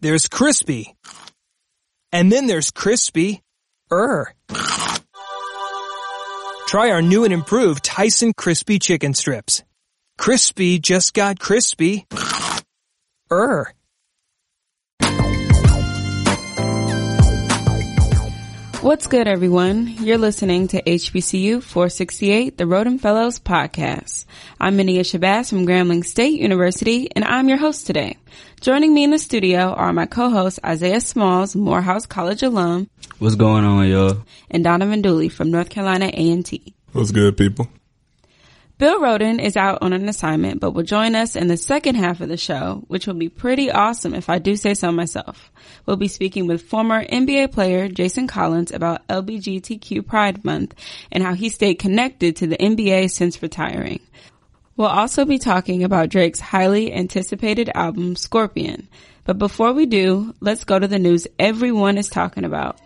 [0.00, 0.94] there's crispy.
[2.12, 3.42] And then there's crispy
[3.92, 4.34] er.
[6.66, 9.62] Try our new and improved Tyson crispy chicken strips.
[10.18, 12.06] Crispy just got crispy
[13.30, 13.72] er.
[18.82, 19.88] What's good, everyone?
[19.88, 24.24] You're listening to HBCU 468, the Rhoden Fellows podcast.
[24.58, 28.16] I'm Minia Shabazz from Grambling State University, and I'm your host today.
[28.62, 32.88] Joining me in the studio are my co-hosts Isaiah Smalls, Morehouse College alum.
[33.18, 34.24] What's going on, y'all?
[34.50, 36.74] And Donovan Dooley from North Carolina A&T.
[36.92, 37.68] What's good, people?
[38.80, 42.22] Bill Rhoden is out on an assignment, but will join us in the second half
[42.22, 45.52] of the show, which will be pretty awesome if I do say so myself.
[45.84, 50.76] We'll be speaking with former NBA player Jason Collins about LBGTQ Pride Month
[51.12, 54.00] and how he stayed connected to the NBA since retiring.
[54.78, 58.88] We'll also be talking about Drake's highly anticipated album Scorpion.
[59.24, 62.80] But before we do, let's go to the news everyone is talking about.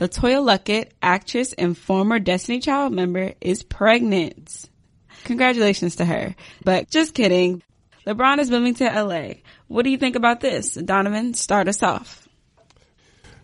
[0.00, 4.68] LeToya Luckett, actress and former Destiny Child member, is pregnant.
[5.24, 6.34] Congratulations to her.
[6.64, 7.62] But just kidding.
[8.06, 9.40] LeBron is moving to LA.
[9.68, 10.74] What do you think about this?
[10.74, 12.28] Donovan, start us off.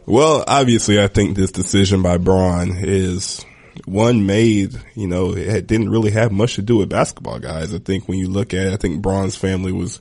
[0.05, 3.45] Well, obviously, I think this decision by Bron is
[3.87, 7.73] one made, you know, it didn't really have much to do with basketball guys.
[7.73, 10.01] I think when you look at it, I think Bron's family was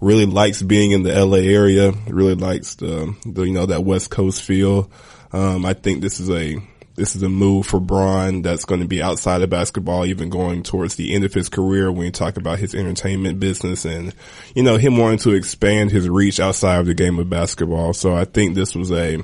[0.00, 4.10] really likes being in the LA area, really likes the, the you know, that West
[4.10, 4.90] Coast feel.
[5.32, 6.58] Um, I think this is a
[6.98, 10.64] this is a move for Bron that's going to be outside of basketball, even going
[10.64, 14.12] towards the end of his career when you talk about his entertainment business and,
[14.56, 17.92] you know, him wanting to expand his reach outside of the game of basketball.
[17.92, 19.18] So I think this was a,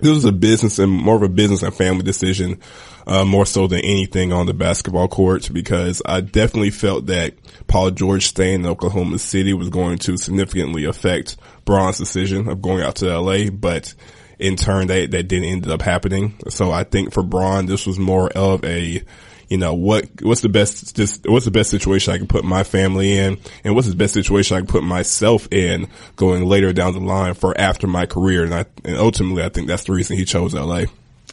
[0.00, 2.58] this was a business and more of a business and family decision,
[3.06, 7.34] uh, more so than anything on the basketball court because I definitely felt that
[7.66, 11.36] Paul George staying in Oklahoma City was going to significantly affect
[11.66, 13.94] Bron's decision of going out to LA, but
[14.44, 16.34] in turn that, that didn't end up happening.
[16.50, 19.02] So I think for Bron, this was more of a,
[19.48, 22.62] you know, what, what's the best, just, what's the best situation I can put my
[22.62, 26.92] family in and what's the best situation I can put myself in going later down
[26.92, 28.44] the line for after my career.
[28.44, 30.84] And I, and ultimately I think that's the reason he chose LA.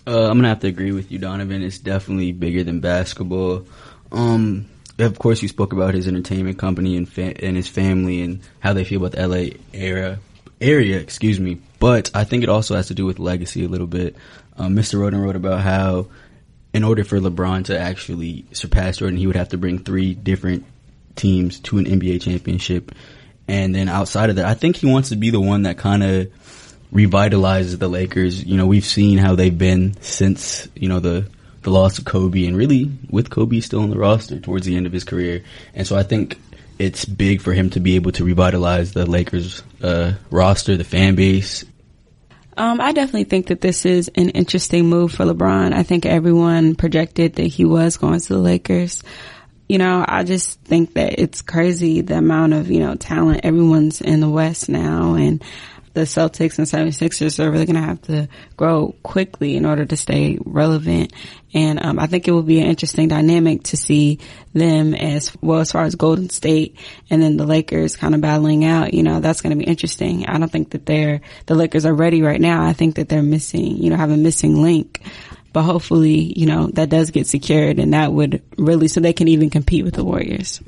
[0.08, 1.62] Uh, I'm gonna have to agree with you, Donovan.
[1.62, 3.68] It's definitely bigger than basketball.
[4.12, 4.68] Um,
[4.98, 8.74] of course, you spoke about his entertainment company and fa- and his family and how
[8.74, 10.20] they feel about the LA era
[10.62, 11.00] area.
[11.00, 14.16] Excuse me, but I think it also has to do with legacy a little bit.
[14.58, 15.00] Um, Mr.
[15.00, 16.08] Rhoden wrote about how
[16.74, 20.66] in order for LeBron to actually surpass Jordan, he would have to bring three different
[21.16, 22.94] teams to an NBA championship.
[23.48, 26.04] And then outside of that, I think he wants to be the one that kind
[26.04, 26.32] of
[26.94, 28.44] revitalizes the Lakers.
[28.44, 31.30] You know, we've seen how they've been since, you know, the,
[31.64, 34.86] the loss of Kobe and really with Kobe still on the roster towards the end
[34.86, 35.44] of his career.
[35.74, 36.40] And so I think
[36.82, 41.16] it's big for him to be able to revitalize the Lakers uh, roster, the fan
[41.16, 41.64] base,
[42.58, 45.74] um, I definitely think that this is an interesting move for LeBron.
[45.74, 49.04] I think everyone projected that he was going to the Lakers.
[49.70, 54.02] You know, I just think that it's crazy the amount of, you know, talent everyone's
[54.02, 55.42] in the West now and
[55.94, 59.98] the Celtics and 76ers are really going to have to grow quickly in order to
[59.98, 61.12] stay relevant.
[61.54, 64.20] And um, I think it will be an interesting dynamic to see
[64.54, 66.78] them as well as far as Golden State
[67.10, 68.94] and then the Lakers kind of battling out.
[68.94, 70.26] You know, that's going to be interesting.
[70.28, 72.66] I don't think that they're the Lakers are ready right now.
[72.66, 75.02] I think that they're missing, you know, have a missing link.
[75.54, 79.28] But hopefully, you know, that does get secured and that would really, so they can
[79.28, 80.62] even compete with the Warriors.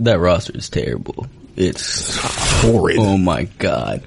[0.00, 1.28] That roster is terrible.
[1.54, 2.18] It's
[2.60, 2.96] horrid.
[2.98, 4.02] Oh my God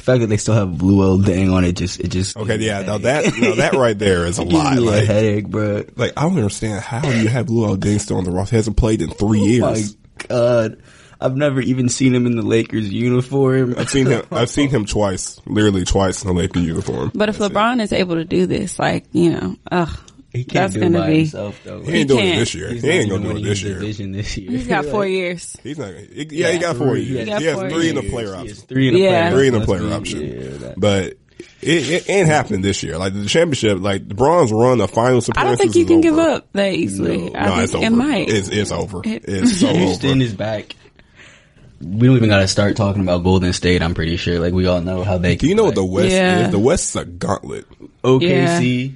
[0.00, 2.56] the fact that they still have Luol Deng on it just it just okay.
[2.56, 4.78] Yeah, now that now that right there is a lot.
[4.78, 5.84] like, a headache, bro.
[5.94, 8.52] Like I don't understand how you have Luol Deng still on the roster.
[8.52, 9.96] He hasn't played in three years.
[10.28, 10.82] Oh my god.
[11.18, 13.74] I've never even seen him in the Lakers uniform.
[13.78, 14.22] I've seen him.
[14.30, 17.10] I've seen him twice, literally twice in the Lakers uniform.
[17.14, 17.84] But if That's LeBron it.
[17.84, 19.98] is able to do this, like you know, ugh,
[20.32, 21.82] he can't That's do it by be, himself though.
[21.82, 22.70] He ain't doing it this year.
[22.70, 23.78] He's he ain't gonna do it this year.
[23.80, 24.50] this year.
[24.50, 25.56] He's got four years.
[25.62, 25.92] He's not.
[25.92, 27.28] yeah, yeah, he got four years.
[27.28, 28.54] He, he has three in the player option.
[28.54, 29.30] Three in the yeah.
[29.30, 29.30] player.
[29.32, 30.22] Three in the player option.
[30.22, 31.14] Yeah, but
[31.62, 32.96] it, it, ain't happening this year.
[32.96, 36.02] Like the championship, like the Bronze run, the finals I don't think you can over.
[36.02, 37.30] give up that easily.
[37.30, 37.84] No, I no, think it's over.
[37.84, 38.28] it might.
[38.28, 39.02] It's, it's over.
[39.04, 40.22] It's so Houston over.
[40.22, 40.76] is back.
[41.80, 43.82] We don't even got to start talking about Golden State.
[43.82, 44.38] I'm pretty sure.
[44.38, 45.36] Like we all know how they.
[45.36, 46.46] Do you know what the West yeah.
[46.46, 46.50] is?
[46.50, 47.66] The West is a gauntlet.
[48.04, 48.94] OKC.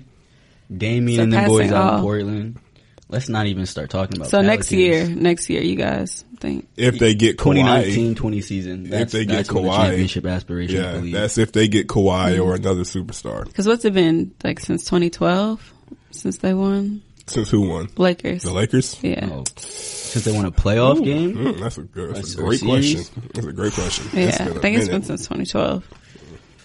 [0.75, 2.61] Damian and the boys out in Portland.
[3.09, 4.25] Let's not even start talking about.
[4.31, 4.31] That.
[4.31, 6.67] So next year, next year, you guys think.
[6.77, 8.85] if they get Kawhi, 2019 20 season.
[8.91, 10.81] That's, they get that's where the Kawhi, championship aspirations.
[10.81, 11.13] yeah, believe.
[11.13, 13.45] that's if they get Kawhi or another superstar.
[13.45, 15.73] Because what's it been like since 2012
[16.13, 17.89] since they won Since who won?
[17.97, 18.43] Lakers?
[18.43, 18.97] The Lakers.
[19.03, 21.35] Yeah, Oh, since they won a playoff game.
[21.37, 22.17] Mm, that's a good.
[22.17, 23.03] That's a Or great question.
[23.35, 24.07] That's a great question.
[24.15, 24.29] yeah.
[24.29, 25.87] It's been I a think it's been since 2012.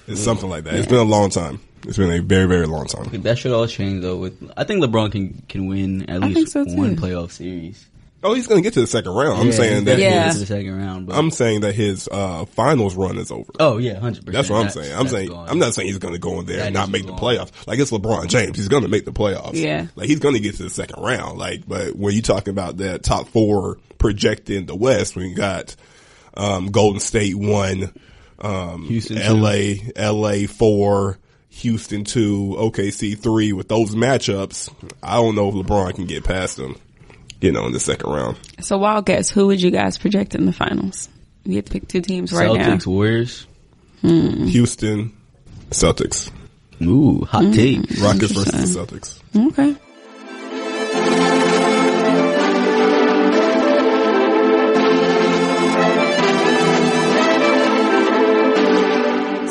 [0.07, 0.73] It's something like that.
[0.75, 1.59] It's been a long time.
[1.87, 3.21] It's been a very very long time.
[3.21, 4.17] That should all change though.
[4.17, 7.85] With I think LeBron can can win at I least so, one playoff series.
[8.21, 9.39] Oh, he's going to get to the second round.
[9.39, 9.97] I'm Yeah, saying that.
[9.97, 10.23] Yeah.
[10.25, 11.07] gets to the second round.
[11.07, 13.49] But I'm saying that his uh, finals run is over.
[13.61, 14.33] oh yeah, hundred percent.
[14.33, 14.93] That's what I'm saying.
[14.93, 16.91] I'm saying I'm not saying he's going to go in there That and not is
[16.91, 17.51] make the playoffs.
[17.65, 19.53] Like it's LeBron James, he's going to make the playoffs.
[19.53, 19.87] Yeah.
[19.95, 21.37] like he's going to get to the second round.
[21.37, 25.77] Like, but when you talking about that top four projected in the West, we got
[26.35, 27.93] um, Golden State one,
[28.39, 29.23] um, Houston two.
[29.23, 29.91] L.A.
[29.95, 30.45] L.A.
[30.45, 31.17] four.
[31.49, 33.53] Houston two, OKC three.
[33.53, 34.71] With those matchups,
[35.03, 36.75] I don't know if LeBron can get past them.
[37.41, 38.37] You know, in the second round.
[38.59, 41.07] So wild guess, who would you guys project in the finals?
[41.45, 42.75] You have to pick two teams right now.
[42.75, 43.47] Celtics, Warriors.
[44.01, 45.13] Houston,
[45.71, 46.31] Celtics,
[46.81, 47.55] Ooh, hot Mm.
[47.55, 48.01] take.
[48.01, 49.19] Rockets versus the Celtics.
[49.35, 49.75] Okay.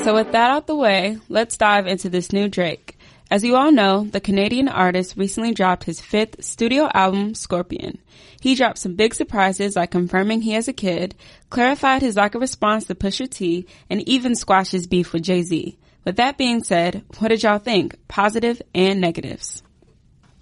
[0.08, 2.98] So with that out the way, let's dive into this new Drake.
[3.30, 7.98] As you all know, the Canadian artist recently dropped his fifth studio album, Scorpion.
[8.40, 11.14] He dropped some big surprises like confirming he has a kid,
[11.50, 15.76] clarified his lack of response to Pusha T, and even squashed his beef with Jay-Z.
[16.06, 17.98] With that being said, what did y'all think?
[18.08, 19.62] Positive and negatives.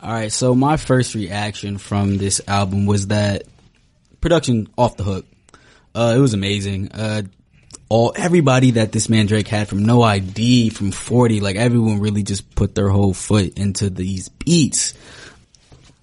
[0.01, 3.43] All right, so my first reaction from this album was that
[4.21, 5.27] production off the hook.
[5.93, 6.93] Uh, it was amazing.
[6.93, 7.23] Uh,
[7.88, 12.23] all everybody that this man Drake had from No ID, from Forty, like everyone really
[12.23, 14.94] just put their whole foot into these beats.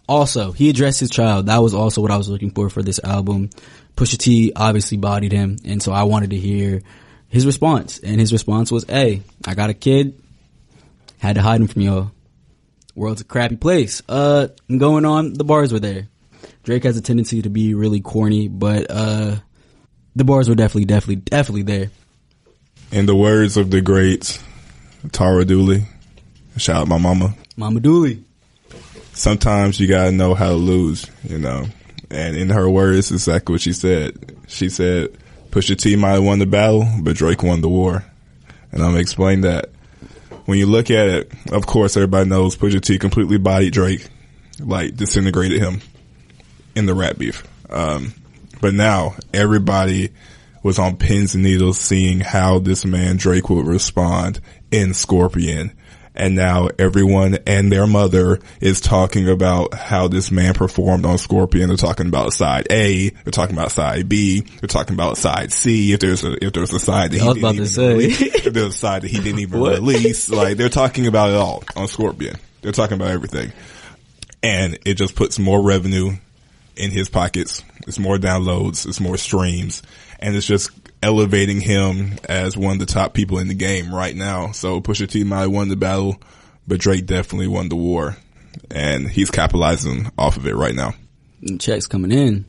[0.08, 1.46] Also, he addressed his child.
[1.48, 3.50] That was also what I was looking for for this album.
[3.96, 6.82] Pusha T obviously bodied him, and so I wanted to hear
[7.30, 8.00] his response.
[8.00, 10.20] And his response was, "Hey, I got a kid.
[11.20, 12.12] Had to hide him from y'all."
[12.96, 14.02] world's a crappy place.
[14.08, 16.08] Uh, and going on, the bars were there.
[16.64, 19.36] Drake has a tendency to be really corny, but uh,
[20.16, 21.92] the bars were definitely, definitely, definitely there.
[22.92, 24.40] In the words of the great
[25.12, 25.86] Tara Dooley,
[26.58, 27.36] shout out my mama.
[27.58, 28.24] Mama Dooley.
[29.14, 31.66] Sometimes you gotta know how to lose, you know.
[32.10, 34.36] And in her words, it's exactly what she said.
[34.48, 35.18] She said,
[35.50, 38.04] Pusha T might have won the battle, but Drake won the war.
[38.72, 39.70] And I'm gonna explain that.
[40.46, 44.08] When you look at it, of course, everybody knows Pusha T completely bodied Drake,
[44.60, 45.82] like disintegrated him
[46.76, 47.44] in the rap beef.
[47.70, 48.14] Um,
[48.64, 50.12] but now everybody
[50.64, 54.40] was on pins and needles seeing how this man Drake would respond
[54.72, 55.76] in Scorpion.
[56.16, 61.68] And now everyone and their mother is talking about how this man performed on Scorpion.
[61.68, 63.10] They're talking about side A.
[63.10, 64.40] They're talking about side B.
[64.40, 65.92] They're talking about side C.
[65.92, 67.90] If there's a, if there's a side that he didn't even say.
[67.90, 71.36] release, if there's a side that he didn't even release, like they're talking about it
[71.36, 72.38] all on Scorpion.
[72.62, 73.52] They're talking about everything.
[74.42, 76.14] And it just puts more revenue
[76.76, 77.62] in his pockets.
[77.88, 78.88] It's more downloads.
[78.88, 79.84] It's more streams.
[80.20, 80.72] And it's just
[81.02, 84.52] elevating him as one of the top people in the game right now.
[84.52, 86.22] So Pusha T might have won the battle,
[86.68, 88.18] but Drake definitely won the war.
[88.72, 90.94] And he's capitalizing off of it right now.
[91.42, 92.46] And checks coming in.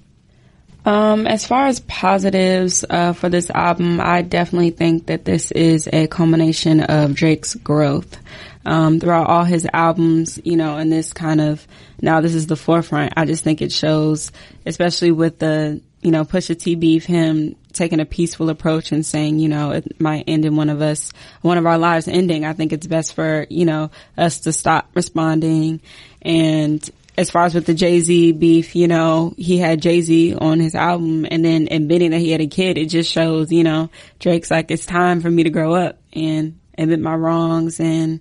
[0.85, 5.89] Um, as far as positives uh, for this album, I definitely think that this is
[5.91, 8.19] a culmination of Drake's growth.
[8.67, 11.67] Um, throughout all his albums, you know, and this kind of
[12.01, 13.13] now this is the forefront.
[13.17, 14.33] I just think it shows,
[14.65, 19.39] especially with the you know Pusha T beef, him taking a peaceful approach and saying,
[19.39, 22.45] you know, it might end in one of us, one of our lives ending.
[22.45, 25.81] I think it's best for you know us to stop responding
[26.23, 30.35] and as far as with the Jay Z beef, you know, he had Jay Z
[30.35, 33.63] on his album and then admitting that he had a kid, it just shows, you
[33.63, 37.79] know, Drake's like, it's time for me to grow up and admit my wrongs.
[37.79, 38.21] And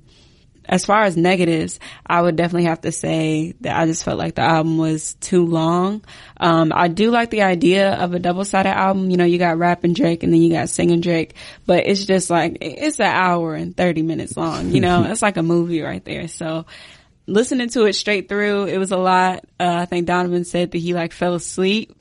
[0.65, 4.35] as far as negatives, I would definitely have to say that I just felt like
[4.35, 6.03] the album was too long.
[6.37, 9.09] Um, I do like the idea of a double sided album.
[9.09, 12.29] You know, you got rapping Drake and then you got singing Drake, but it's just
[12.29, 16.03] like, it's an hour and 30 minutes long, you know, it's like a movie right
[16.03, 16.27] there.
[16.27, 16.65] So,
[17.27, 19.45] listening to it straight through, it was a lot.
[19.63, 21.95] Uh, I think Donovan said that he like fell asleep.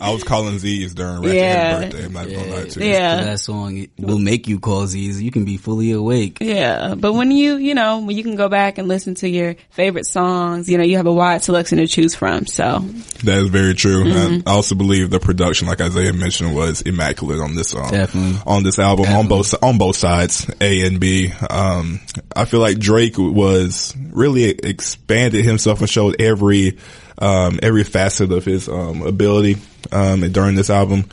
[0.00, 1.80] I was calling Z's during Ratchet Yeah.
[1.80, 2.04] Birthday.
[2.04, 2.86] I'm not gonna lie to you.
[2.90, 3.24] Yeah.
[3.24, 5.20] That song will make you call Z's.
[5.20, 6.38] You can be fully awake.
[6.40, 9.56] yeah, but when you, you know, when you can go back and listen to your
[9.70, 12.46] favorite songs, you know, you have a wide selection to choose from.
[12.46, 12.78] So,
[13.24, 14.04] That is very true.
[14.04, 14.48] Mm-hmm.
[14.48, 17.90] I also believe the production, like Isaiah mentioned, was immaculate on this song.
[17.90, 18.38] Definitely.
[18.46, 21.32] On this album, on both, on both sides, A and B.
[21.50, 22.00] Um,
[22.36, 26.78] I feel like Drake was really expanded himself and showed every
[27.18, 29.56] um, every facet of his um, ability
[29.90, 31.04] um, during this album,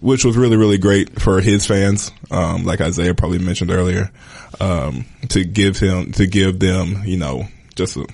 [0.00, 2.10] which was really really great for his fans.
[2.30, 4.10] Um, like Isaiah probably mentioned earlier,
[4.60, 8.06] um, to give him to give them you know just a,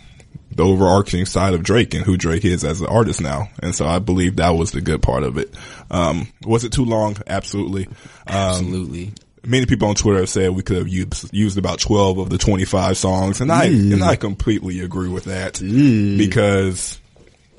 [0.53, 3.49] the overarching side of Drake and who Drake is as an artist now.
[3.63, 5.55] And so I believe that was the good part of it.
[5.91, 7.17] Um, was it too long?
[7.27, 7.89] Absolutely.
[8.27, 9.13] Absolutely.
[9.45, 12.37] Many people on Twitter have said we could have used, used about 12 of the
[12.37, 13.41] 25 songs.
[13.41, 17.01] And I, and I completely agree with that because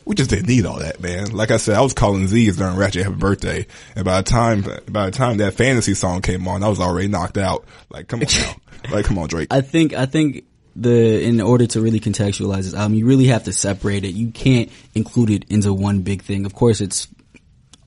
[0.06, 1.32] we just didn't need all that, man.
[1.32, 3.68] Like I said, I was calling Z's during Ratchet Happy Birthday.
[3.96, 7.08] And by the time, by the time that fantasy song came on, I was already
[7.08, 7.66] knocked out.
[7.90, 8.56] Like, come on now.
[8.90, 9.50] Like, come on, Drake.
[9.52, 10.44] I think I think
[10.76, 14.16] the in order to really contextualize this album, you really have to separate it.
[14.16, 16.48] You can't include it into one big thing.
[16.48, 17.08] Of course, it's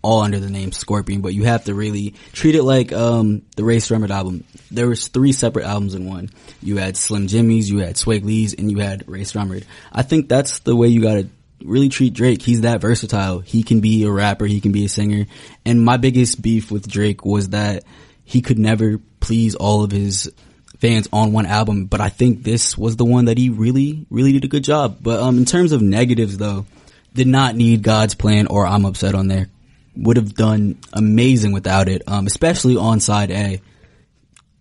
[0.02, 3.64] all under the name Scorpion, but you have to really treat it like um the
[3.64, 4.44] Rae Sremmurd album.
[4.70, 6.30] There was three separate albums in one.
[6.62, 9.64] You had Slim Jxmmi's, you had Swae Lee's, and you had Rae Sremmurd.
[9.90, 11.28] I think that's the way you gotta
[11.62, 12.42] really treat Drake.
[12.42, 13.40] He's that versatile.
[13.40, 15.26] He can be a rapper, he can be a singer.
[15.64, 17.84] And my biggest beef with Drake was that
[18.24, 20.30] he could never please all of his
[20.78, 24.32] fans on one album, but I think this was the one that he really, really
[24.32, 24.98] did a good job.
[25.00, 26.66] But um, in terms of negatives, though,
[27.14, 29.48] did not need God's plan or I'm upset on there.
[29.96, 33.60] Would have done amazing without it, um, especially on side A.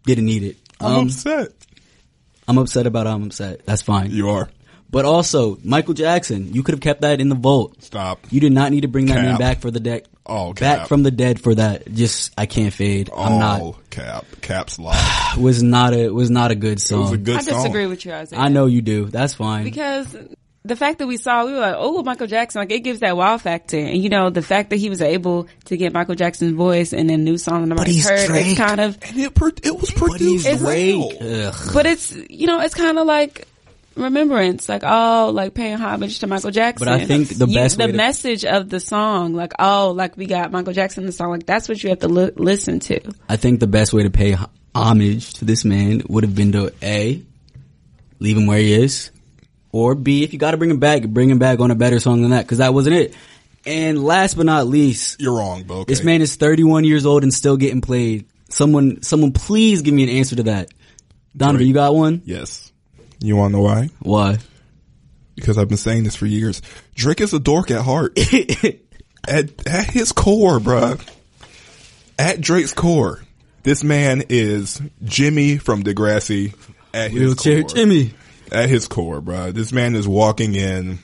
[0.05, 0.57] Didn't need it.
[0.79, 1.49] I'm Um, upset.
[2.47, 3.65] I'm upset about I'm upset.
[3.65, 4.11] That's fine.
[4.11, 4.49] You are.
[4.93, 7.83] But also, Michael Jackson, you could have kept that in the vault.
[7.83, 8.25] Stop.
[8.29, 10.05] You did not need to bring that man back for the deck.
[10.25, 11.91] Oh, back from the dead for that.
[11.93, 13.09] Just I can't fade.
[13.13, 13.61] I'm oh, not.
[13.61, 14.25] Oh, cap.
[14.41, 14.95] Caps lock.
[15.37, 17.01] Was not a was not a good It song.
[17.01, 17.57] was a good I song.
[17.63, 18.39] disagree with you, Isaiah.
[18.39, 19.05] I know you do.
[19.05, 19.63] That's fine.
[19.65, 20.15] because
[20.63, 23.17] the fact that we saw, we were like, oh, Michael Jackson, like it gives that
[23.17, 23.77] wow factor.
[23.77, 27.09] And you know, the fact that he was able to get Michael Jackson's voice in
[27.09, 28.45] a new song that nobody's he's heard, Drake.
[28.47, 30.95] it's kind of, And it, pro- it was produced He's Drake.
[31.19, 31.47] well.
[31.49, 31.69] Ugh.
[31.73, 33.45] but it's, you know, it's kind of like,
[33.95, 36.85] remembrance, like oh, like paying homage to Michael Jackson.
[36.85, 40.17] But I think the You- best the to- message of the song, like oh, like
[40.17, 42.79] we got Michael Jackson in the song, like that's what you have to li- listen
[42.81, 42.99] to.
[43.29, 44.35] I think the best way to pay
[44.75, 47.21] homage to this man would have been to A,
[48.19, 49.11] leave him where he is,
[49.71, 52.21] or B, if you gotta bring him back, bring him back on a better song
[52.21, 53.13] than that, cause that wasn't it.
[53.65, 55.75] And last but not least, You're wrong, Bo.
[55.81, 55.93] Okay.
[55.93, 58.25] this man is 31 years old and still getting played.
[58.49, 60.67] Someone, someone please give me an answer to that.
[61.37, 61.67] Donovan, Drake.
[61.69, 62.21] you got one?
[62.25, 62.72] Yes.
[63.23, 63.89] You wanna know why?
[63.99, 64.37] Why?
[65.35, 66.61] Because I've been saying this for years.
[66.93, 68.19] Drake is a dork at heart.
[69.27, 71.01] at, at his core, bruh.
[72.19, 73.23] At Drake's core,
[73.63, 76.53] this man is Jimmy from Degrassi
[76.93, 77.69] at his Wheelchair core.
[77.69, 78.13] Jimmy.
[78.51, 79.53] At his core, bruh.
[79.53, 80.99] This man is walking in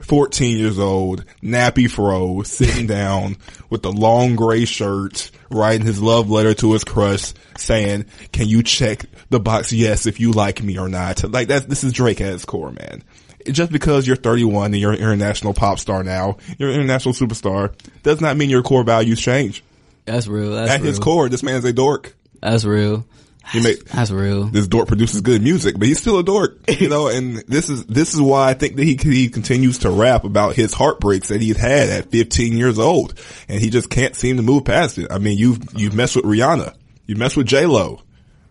[0.00, 3.36] 14 years old, nappy fro, sitting down
[3.68, 8.62] with a long gray shirt, writing his love letter to his crush, saying, can you
[8.62, 11.22] check the box yes if you like me or not?
[11.30, 13.02] Like that, this is Drake at his core, man.
[13.46, 17.72] Just because you're 31 and you're an international pop star now, you're an international superstar,
[18.02, 19.62] does not mean your core values change.
[20.04, 20.52] That's real.
[20.52, 20.88] That's At real.
[20.88, 22.14] his core, this man's a dork.
[22.40, 23.06] That's real.
[23.52, 24.44] He make, That's real.
[24.44, 27.86] this dork produces good music, but he's still a dork, you know, and this is,
[27.86, 31.40] this is why I think that he, he continues to rap about his heartbreaks that
[31.40, 33.14] he's had at 15 years old.
[33.48, 35.10] And he just can't seem to move past it.
[35.10, 36.74] I mean, you've, you've messed with Rihanna.
[37.06, 38.02] You messed with J-Lo.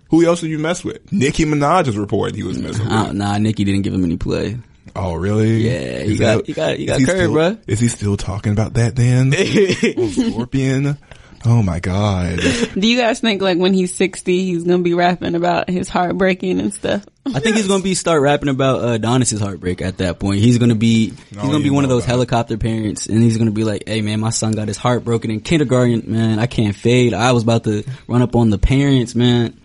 [0.09, 1.11] Who else have you messed with?
[1.11, 3.13] Nicki Minaj is reported he was messing with.
[3.13, 4.57] Nah, Nikki didn't give him any play.
[4.95, 5.57] Oh, really?
[5.67, 7.59] Yeah, you Is got- you got- you got is he curved, bruh.
[7.67, 9.31] Is he still talking about that then?
[9.97, 10.97] Oh, Scorpion?
[11.45, 12.39] Oh my God.
[12.73, 16.59] Do you guys think like when he's sixty, he's gonna be rapping about his heartbreaking
[16.59, 17.05] and stuff?
[17.25, 20.39] I think he's gonna be start rapping about uh, Adonis's heartbreak at that point.
[20.39, 22.11] He's gonna be he's gonna be one of those that.
[22.11, 25.31] helicopter parents, and he's gonna be like, "Hey man, my son got his heart broken
[25.31, 26.03] in kindergarten.
[26.07, 27.13] Man, I can't fade.
[27.13, 29.57] I was about to run up on the parents, man.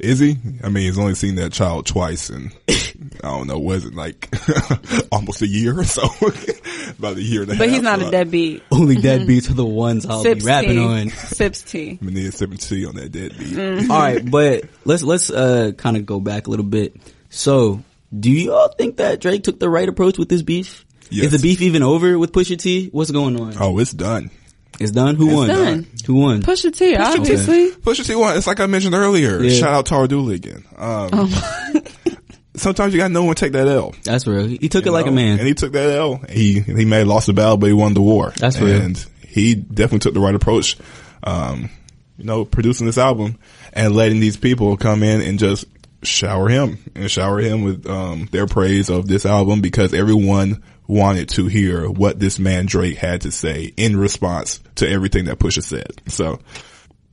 [0.00, 0.36] Is he?
[0.64, 4.28] I mean, he's only seen that child twice and I don't know, was it like
[5.12, 6.02] almost a year or so?
[6.98, 7.58] About a year and a half.
[7.60, 8.62] But he's not so a deadbeat.
[8.70, 10.78] Only deadbeats are the ones I'll Sips be rapping tea.
[10.84, 11.90] on." Sips tea.
[12.00, 13.48] I'm gonna need a 70 on that deadbeat.
[13.48, 13.90] Mm.
[13.90, 16.96] All right, but let's let's uh kind of go back a little bit.
[17.28, 17.82] So,
[18.18, 20.84] do y'all think that Drake took the right approach with this beef?
[21.10, 21.26] Yes.
[21.32, 22.88] Is the beef even over with Pusha T?
[22.92, 23.54] What's going on?
[23.58, 24.30] Oh, it's done.
[24.78, 25.16] It's done.
[25.16, 25.48] Who won?
[25.48, 25.86] done.
[26.06, 26.42] Who won?
[26.42, 27.70] Pusha T, obviously.
[27.72, 28.36] Pusha T one.
[28.36, 29.42] It's like I mentioned earlier.
[29.42, 29.50] Yeah.
[29.58, 30.64] Shout out Tara Dooley again.
[30.76, 31.82] Um, Oh.
[32.54, 33.94] sometimes you got no one take that L.
[34.04, 34.46] That's real.
[34.46, 35.38] He took you it like a man.
[35.38, 36.16] And he took that L.
[36.28, 38.32] He he may have lost the battle, but he won the war.
[38.36, 38.80] That's real.
[38.80, 40.76] And he definitely took the right approach.
[41.22, 41.70] Um,
[42.16, 43.38] you know, producing this album
[43.72, 45.64] and letting these people come in and just
[46.02, 51.28] shower him and shower him with um their praise of this album because everyone wanted
[51.28, 55.62] to hear what this man Drake had to say in response to everything that Pusha
[55.62, 55.92] said.
[56.08, 56.40] So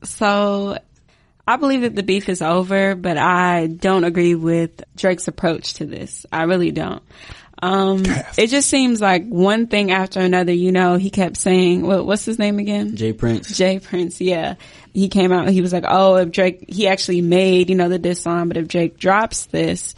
[0.04, 0.78] So
[1.48, 5.86] I believe that the beef is over, but I don't agree with Drake's approach to
[5.86, 6.26] this.
[6.32, 7.02] I really don't.
[7.62, 8.40] Um, Cast.
[8.40, 10.54] it just seems like one thing after another.
[10.54, 13.14] You know, he kept saying, what, "What's his name again?" J.
[13.14, 13.58] Prince.
[13.58, 13.80] J.
[13.80, 14.56] Prince, yeah.
[14.94, 18.00] He came out, he was like, oh, if Drake, he actually made, you know, the
[18.00, 19.94] diss song, but if Drake drops this,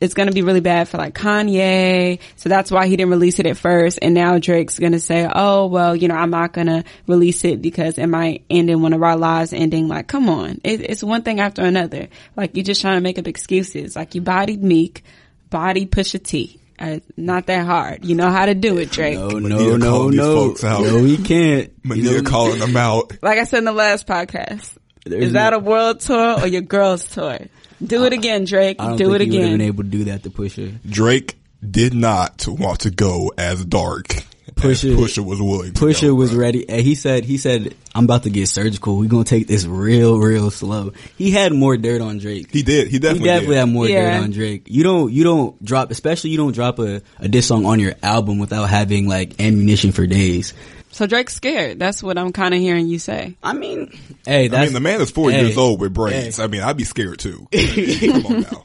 [0.00, 2.18] it's gonna be really bad for like Kanye.
[2.36, 4.00] So that's why he didn't release it at first.
[4.02, 7.96] And now Drake's gonna say, oh, well, you know, I'm not gonna release it because
[7.96, 9.88] it might end in one of our lives ending.
[9.88, 10.60] Like, come on.
[10.64, 12.08] It, it's one thing after another.
[12.36, 13.94] Like, you're just trying to make up excuses.
[13.96, 15.04] Like, you bodied Meek,
[15.48, 16.60] body Pusha T.
[16.78, 18.04] Uh, not that hard.
[18.04, 19.16] You know how to do it, Drake.
[19.18, 20.34] No, Medea no, no, these no.
[20.34, 20.82] folks out.
[20.82, 21.70] No, he can't.
[21.84, 23.12] Medea You know, calling them out.
[23.22, 26.46] Like I said in the last podcast, There's is that no- a world tour or
[26.48, 27.38] your girls tour?
[27.84, 28.76] Do it again, Drake.
[28.80, 29.58] I don't Do think it he would have again.
[29.58, 30.78] been able to do that to Pusha.
[30.88, 31.36] Drake
[31.68, 34.14] did not want to go as dark.
[34.56, 35.72] Pusha- as Pusha was willing.
[35.72, 36.40] To Pusha go, was bro.
[36.40, 36.68] ready.
[36.68, 38.96] And he said, he said, I'm about to get surgical.
[38.96, 40.92] We're going to take this real, real slow.
[41.16, 42.50] He had more dirt on Drake.
[42.52, 42.86] He did.
[42.88, 43.60] He He definitely, definitely did.
[43.60, 44.16] had more Yeah.
[44.18, 44.62] dirt on Drake.
[44.68, 47.94] You don't, you don't drop, especially you don't drop a, a diss song on your
[48.02, 50.54] album without having like ammunition for days.
[50.92, 51.80] So Drake's scared.
[51.80, 53.36] That's what I'm kind of hearing you say.
[53.42, 56.36] I mean, hey, I mean, the man is four hey, years old with brains.
[56.36, 56.44] hey.
[56.44, 57.48] I mean, I'd be scared too.
[57.52, 58.62] Come on now.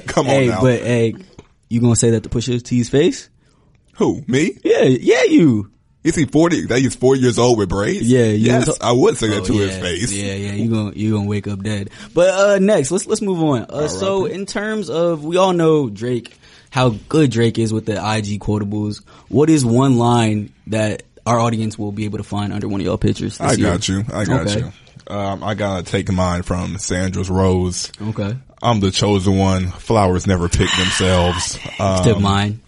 [0.06, 0.60] Come on hey, now.
[0.60, 1.14] but hey,
[1.68, 3.28] you gonna say that to Pusha T's face?
[3.96, 4.22] Who?
[4.26, 4.58] Me?
[4.64, 5.70] Yeah, yeah, you.
[6.02, 6.66] Is he forty?
[6.66, 8.02] That he's four years old with braids?
[8.02, 10.12] Yeah, yes, I would say that Oh, to yeah, his face.
[10.12, 11.88] Yeah, yeah, you gonna you gonna wake up dead.
[12.12, 13.62] But uh next, let's let's move on.
[13.70, 16.36] Uh, so in terms of we all know Drake,
[16.68, 19.02] how good Drake is with the IG quotables.
[19.28, 22.86] What is one line that our audience will be able to find under one of
[22.86, 23.38] y'all pictures?
[23.38, 23.70] this I year?
[23.70, 24.04] got you.
[24.12, 24.58] I got Okay.
[24.60, 24.72] you.
[25.06, 27.90] Um, I gotta take mine from Sandra's Rose.
[28.08, 29.68] Okay, I'm the chosen one.
[29.70, 31.58] Flowers never pick themselves.
[31.80, 32.60] Um, mine.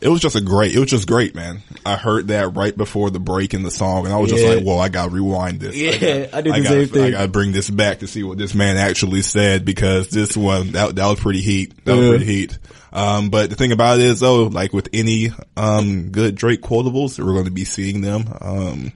[0.00, 1.62] It was just a great, it was just great, man.
[1.84, 4.64] I heard that right before the break in the song and I was just like,
[4.64, 5.76] whoa, I gotta rewind this.
[5.76, 7.04] Yeah, gotta- I did the gotta, same thing.
[7.04, 10.72] I gotta bring this back to see what this man actually said because this one,
[10.72, 11.84] that, that was pretty heat.
[11.84, 12.58] That was pretty heat.
[12.92, 17.18] Um, but the thing about it is though, like with any, um, good Drake quotables,
[17.18, 18.92] we're going to be seeing them, um,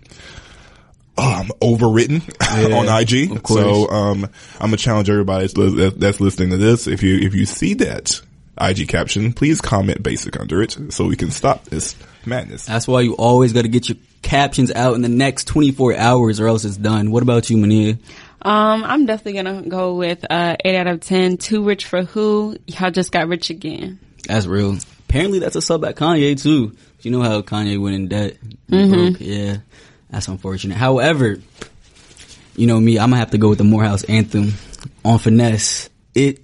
[1.16, 2.22] um, overwritten
[2.72, 3.44] on IG.
[3.46, 4.24] So, um,
[4.60, 6.86] I'm gonna challenge everybody that's, that's listening to this.
[6.86, 8.20] If you, if you see that
[8.60, 12.66] IG caption, please comment basic under it so we can stop this madness.
[12.66, 16.40] That's why you always got to get your captions out in the next 24 hours
[16.40, 17.10] or else it's done.
[17.10, 17.98] What about you, Mania?
[18.40, 21.38] Um, I'm definitely gonna go with uh eight out of ten.
[21.38, 22.56] Too rich for who?
[22.68, 23.98] Y'all just got rich again.
[24.28, 24.76] That's real.
[25.08, 26.76] Apparently that's a sub at Kanye too.
[27.00, 28.36] You know how Kanye went in debt.
[28.68, 29.16] Broke.
[29.20, 29.58] Yeah.
[30.10, 30.76] That's unfortunate.
[30.76, 31.38] However,
[32.56, 34.54] you know me, I'm gonna have to go with the Morehouse anthem
[35.04, 35.90] on finesse.
[36.14, 36.40] It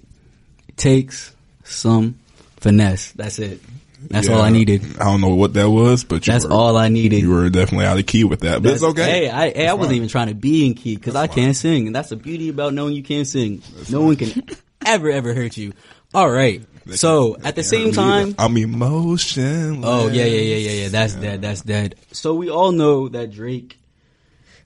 [0.75, 1.34] takes
[1.65, 2.17] some
[2.57, 3.11] finesse.
[3.11, 3.59] That's it.
[4.07, 4.99] That's all I needed.
[4.99, 7.21] I don't know what that was, but you That's were, all I needed.
[7.21, 9.25] You were definitely out of key with that, but it's That's- okay.
[9.25, 9.95] Hey, I, hey, I wasn't fine.
[9.97, 12.73] even trying to be in key because I can't sing, and that's the beauty about
[12.75, 13.63] knowing you can't sing.
[13.89, 14.43] no one can
[14.85, 15.73] ever ever hurt you.
[16.13, 16.63] All right.
[16.91, 19.83] So at the same time, I'm emotionless.
[19.83, 20.87] oh yeah, yeah, yeah, yeah, yeah.
[20.89, 21.41] That's dead.
[21.41, 21.95] That's dead.
[22.11, 23.79] So we all know that Drake,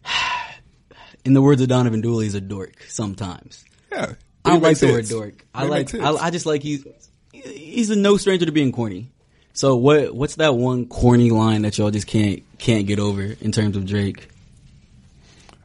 [1.25, 3.63] in the words of Donovan Dooley, is a dork sometimes.
[3.91, 4.13] Yeah.
[4.49, 5.45] I like makes the word dork.
[5.53, 5.93] I He like.
[5.95, 6.85] I, I just like he's
[7.31, 9.09] he's a no stranger to being corny.
[9.53, 13.51] So what what's that one corny line that y'all just can't can't get over in
[13.51, 14.29] terms of Drake?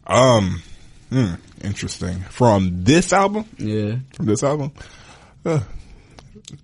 [0.07, 0.63] Um,
[1.11, 2.21] hmm, interesting.
[2.31, 3.97] From this album, Yeah.
[4.15, 4.73] from this album,
[5.45, 5.61] uh,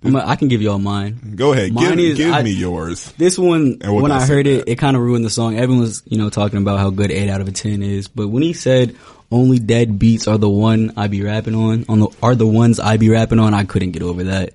[0.03, 1.33] I'm a, I can give y'all mine.
[1.35, 1.73] go ahead.
[1.73, 3.11] Mine give is- give I- me yours.
[3.17, 4.71] This one, And what when I I heard it, that?
[4.71, 5.57] it kind of ruined the song.
[5.57, 8.27] Everyone was, you know, talking about how good eight out of a ten is, but
[8.27, 8.95] when he said
[9.31, 12.79] only dead beats are the one I be rapping on, on the are the ones
[12.79, 14.53] I be rapping on, I couldn't get over that.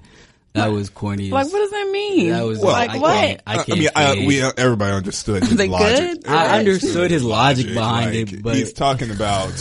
[0.55, 1.31] That was corny.
[1.31, 2.31] Like, what does that mean?
[2.31, 3.13] That was like I what?
[3.15, 3.71] Can't, I I, can't.
[3.71, 3.89] I mean,
[4.25, 6.23] I, we everybody understood his They logic.
[6.23, 6.29] good?
[6.29, 9.53] I understood his logic behind like, it, but he's talking about.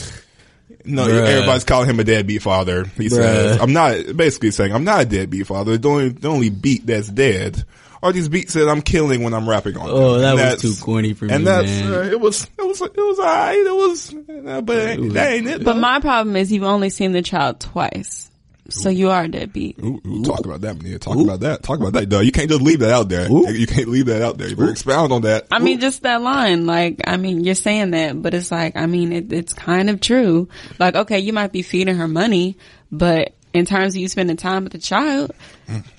[0.85, 1.25] No, Bruh.
[1.27, 2.85] everybody's calling him a deadbeat father.
[2.97, 5.77] He says, "I'm not." Basically saying, "I'm not a deadbeat father.
[5.77, 7.63] The only, the only beat that's dead
[8.03, 10.21] are these beats that I'm killing when I'm rapping on." Oh, them.
[10.21, 11.93] that And was that's- too corny for me, And that's man.
[11.93, 13.57] Uh, it was it was it was alright.
[13.57, 14.75] It was, uh, but
[15.13, 15.63] that ain't it.
[15.63, 15.79] But though.
[15.79, 18.29] my problem is you've only seen the child twice,
[18.69, 19.77] so you are a deadbeat.
[19.79, 20.99] Ooh, ooh, talk about that, man.
[20.99, 21.63] Talk about that.
[21.63, 22.09] Talk about that.
[22.09, 23.29] No, you can't just leave that out there.
[23.29, 24.47] You can't leave that out there.
[24.47, 25.47] You better expound on that.
[25.51, 26.65] I mean, just that line.
[26.65, 30.01] Like, I mean, you're saying that, but it's like, I mean, it, it's kind of
[30.01, 30.49] true.
[30.79, 32.57] Like, okay, you might be feeding her money,
[32.91, 35.31] but in terms of you spending time with the child,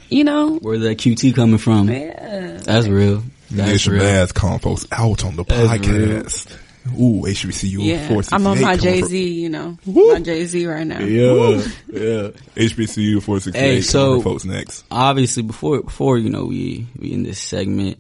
[0.09, 1.89] you know, where that QT coming from?
[1.89, 2.59] yeah.
[2.63, 3.23] That's real.
[3.51, 4.03] Nia That's real.
[4.03, 6.59] Shabazz calling folks out on the That's podcast.
[6.95, 10.13] Ooh, HBCU Yeah, 468 I'm on my Jay Z, you know, Woo.
[10.13, 11.01] my Jay Z right now.
[11.01, 12.29] Yeah, yeah.
[12.55, 14.85] HBCU 468 Hey, coming so- folks next.
[14.91, 17.99] obviously before before you know we we in this segment,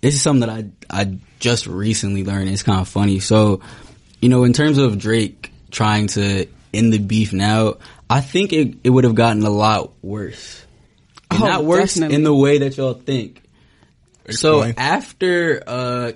[0.00, 0.66] this is something that I
[1.02, 2.48] I just recently learned.
[2.50, 3.18] It's kind of funny.
[3.20, 3.60] So,
[4.20, 7.74] you know, in terms of Drake trying to end the beef now,
[8.10, 10.64] I think it it would have gotten a lot worse.
[11.30, 12.16] and Oh, that works definitely.
[12.16, 13.42] in the way that y'all think.
[14.30, 16.12] So after uh, dur-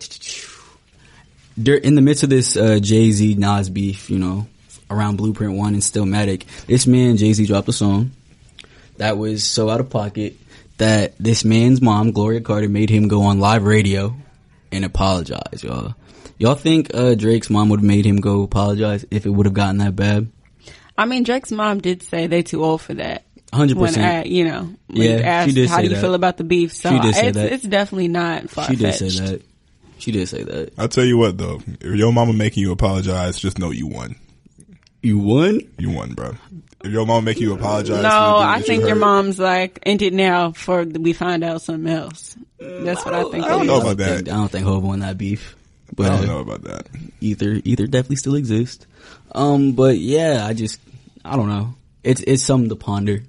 [1.56, 4.46] in the midst of this uh, Jay Z Nas beef, you know,
[4.90, 8.12] around Blueprint One and Stillmatic, this man Jay Z dropped a song
[8.98, 10.36] that was so out of pocket
[10.78, 14.14] that this man's mom Gloria Carter made him go on live radio
[14.70, 15.94] and apologize, y'all.
[16.38, 19.54] Y'all think uh, Drake's mom would have made him go apologize if it would have
[19.54, 20.28] gotten that bad?
[20.98, 23.24] I mean, Drake's mom did say they too old for that.
[23.52, 24.26] Hundred percent.
[24.28, 26.00] You know, Yeah, she did how do you that.
[26.00, 27.52] feel about the beef, so She did say it's, that.
[27.52, 29.42] it's definitely not far She did say that.
[30.02, 30.72] She did say that.
[30.78, 34.16] I'll tell you what though, if your mama making you apologize, just know you won.
[35.00, 35.60] You won?
[35.78, 36.32] You won, bro.
[36.82, 39.38] If your mama making you apologize, No, for the thing I think you your mom's
[39.38, 42.36] like ended now for we find out something else.
[42.58, 43.44] That's what I think.
[43.44, 43.82] I don't know is.
[43.84, 44.16] about that.
[44.16, 45.54] think- I don't think Hov won that beef.
[45.94, 46.88] But I don't know about that.
[47.20, 48.84] either either definitely still exists.
[49.30, 50.80] Um, but yeah, I just
[51.24, 51.74] I don't know.
[52.02, 53.22] It's it's something to ponder.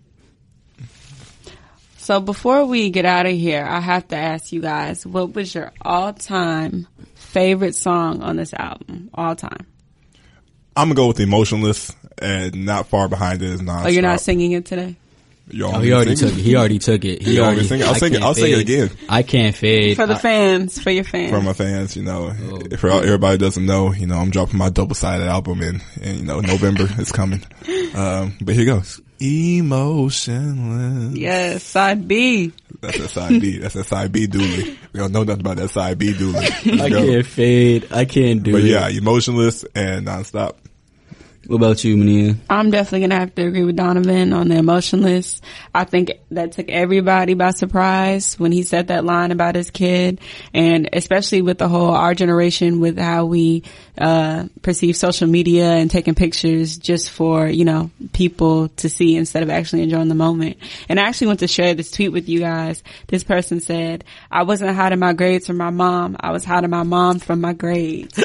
[2.03, 5.55] So before we get out of here, I have to ask you guys, what was
[5.55, 6.85] your all-time
[7.15, 9.09] favorite song on this album?
[9.13, 9.65] All time.
[10.75, 13.85] I'm gonna go with emotionless, and not far behind it is non.
[13.85, 14.97] Oh, you're not singing it today?
[15.61, 16.39] Oh, he already took it.
[16.39, 17.21] He already took it.
[17.21, 17.67] He You already already.
[17.69, 17.85] sing it?
[17.87, 18.21] I'll I sing it.
[18.21, 18.89] I'll sing it again.
[19.07, 19.95] I can't fade.
[19.95, 21.31] For the I- fans, for your fans.
[21.31, 22.75] for my fans, you know, Oh.
[22.77, 26.23] for everybody doesn't know, you know, I'm dropping my double sided album in, in, you
[26.25, 27.43] know, November is coming.
[27.95, 28.99] Um, but here goes.
[29.23, 31.15] Emotionless.
[31.15, 32.51] yes, side B.
[32.81, 33.57] That's that side B.
[33.59, 34.77] That's that side B dooley.
[34.93, 36.45] We don't know nothing about that side B dooley.
[36.81, 37.05] I go.
[37.05, 37.87] can't fade.
[37.91, 38.63] I can't do But it.
[38.63, 40.55] But yeah, emotionless and nonstop.
[41.47, 42.35] What about you, Mania?
[42.49, 45.41] I'm definitely gonna have to agree with Donovan on the emotionless.
[45.75, 50.21] I think that took everybody by surprise when he said that line about his kid,
[50.53, 53.63] and especially with the whole our generation with how we
[53.97, 59.43] uh, perceive social media and taking pictures just for you know people to see instead
[59.43, 60.55] of actually enjoying the moment.
[60.87, 62.81] And I actually want to share this tweet with you guys.
[63.07, 66.15] This person said, "I wasn't hiding my grades from my mom.
[66.21, 68.17] I was hiding my mom from my grades."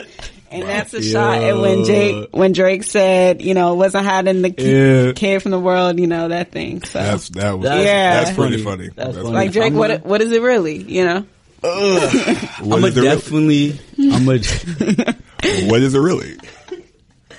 [0.50, 4.50] And that's a shot at when Jake, when Drake said, you know, wasn't hiding the
[4.50, 4.72] ki-
[5.06, 5.12] Yeah.
[5.12, 6.82] kid from the world, you know, that thing.
[6.82, 8.24] So, That's, that was, That's- Yeah.
[8.24, 8.88] that's pretty funny.
[8.94, 9.28] That's funny.
[9.28, 11.26] like Drake, I'm what, what is it really, you know?
[11.64, 13.80] I'm What a is it definitely.
[13.98, 14.38] I'm a.
[15.68, 16.36] What is it really?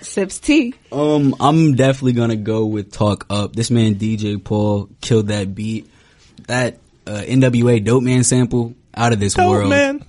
[0.02, 0.74] Sips tea.
[0.92, 3.54] Um, I'm definitely gonna go with Talk Up.
[3.56, 5.90] This man DJ Paul killed that beat.
[6.48, 9.70] That uh, NWA Dope Man sample out of this world.
[9.70, 10.04] man.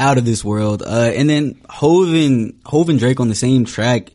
[0.00, 0.82] Out of this world.
[0.82, 4.10] Uh, and then Hov and, Drake on the same track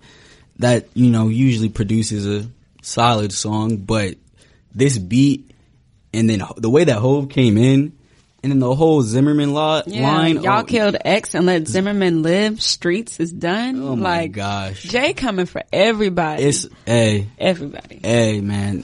[0.57, 2.49] that, you know, usually produces a
[2.81, 4.15] solid song, but
[4.73, 5.51] this beat
[6.13, 7.93] and then the way that Hov came in
[8.45, 10.43] and then the whole Zimmerman Yeah, line.
[10.43, 12.61] y'all oh, killed X and let Zimmerman live.
[12.61, 13.81] Streets is done.
[13.81, 14.83] Oh my like, gosh.
[14.83, 16.43] Jay coming for everybody.
[16.43, 18.01] It's, hey, everybody.
[18.03, 18.83] Hey man,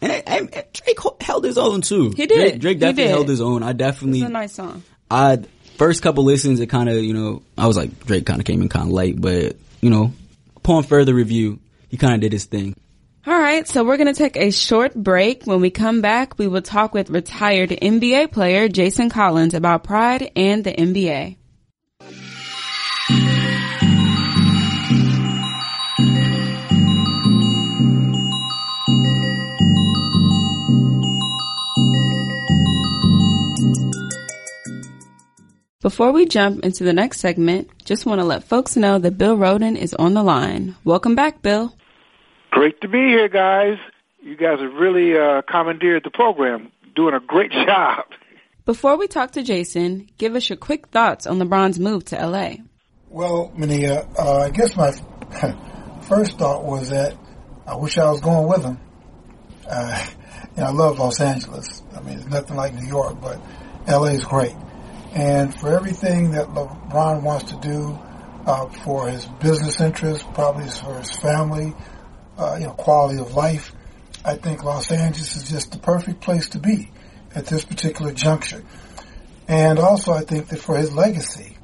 [0.00, 2.14] and I, I, Drake held his own too.
[2.16, 2.28] He did.
[2.28, 3.10] Drake, Drake definitely did.
[3.10, 3.62] held his own.
[3.62, 4.82] I definitely, It's a nice song.
[5.10, 5.40] I
[5.76, 8.62] first couple listens, it kind of you know, I was like Drake kind of came
[8.62, 10.12] in kind of late, but you know,
[10.56, 11.58] upon further review,
[11.88, 12.74] he kind of did his thing.
[13.26, 15.46] All right, so we're going to take a short break.
[15.46, 20.30] When we come back, we will talk with retired NBA player Jason Collins about pride
[20.36, 21.36] and the NBA.
[35.86, 39.36] Before we jump into the next segment, just want to let folks know that Bill
[39.36, 40.74] Rhoden is on the line.
[40.82, 41.72] Welcome back, Bill.
[42.50, 43.78] Great to be here, guys.
[44.20, 48.06] You guys have really uh, commandeered the program, doing a great job.
[48.64, 52.54] Before we talk to Jason, give us your quick thoughts on LeBron's move to LA.
[53.08, 54.90] Well, Mania, uh, I guess my
[56.08, 57.16] first thought was that
[57.64, 58.80] I wish I was going with him.
[59.70, 60.04] Uh,
[60.56, 61.84] you know, I love Los Angeles.
[61.96, 63.40] I mean, it's nothing like New York, but
[63.86, 64.56] LA is great.
[65.16, 67.98] And for everything that LeBron wants to do
[68.44, 71.74] uh, for his business interests, probably for his family,
[72.36, 73.72] uh, you know, quality of life,
[74.26, 76.90] I think Los Angeles is just the perfect place to be
[77.34, 78.62] at this particular juncture.
[79.48, 81.56] And also, I think that for his legacy,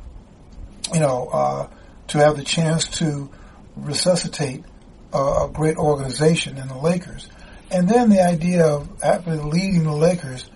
[0.94, 1.68] you know, uh,
[2.08, 3.28] to have the chance to
[3.76, 4.64] resuscitate
[5.12, 7.28] a, great organization in the Lakers.
[7.70, 10.48] And then the idea of leading the Lakers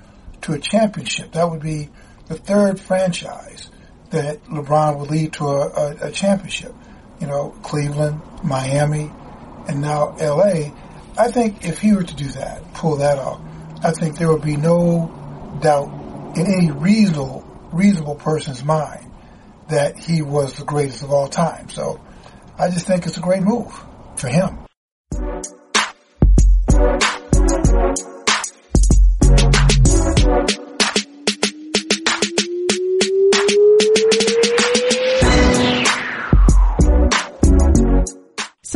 [0.43, 1.33] to a championship.
[1.33, 1.91] That would be
[2.27, 3.71] the third franchise
[4.11, 6.75] that LeBron would lead to a, a, a championship.
[7.21, 9.11] You know, Cleveland, Miami,
[9.69, 10.73] and now LA.
[11.19, 13.41] I think if he were to do that, pull that off,
[13.83, 15.89] I think there would be no doubt
[16.37, 19.11] in any reasonable, reasonable person's mind
[19.69, 21.69] that he was the greatest of all time.
[21.71, 22.01] So
[22.59, 23.73] I just think it's a great move
[24.17, 24.59] for him.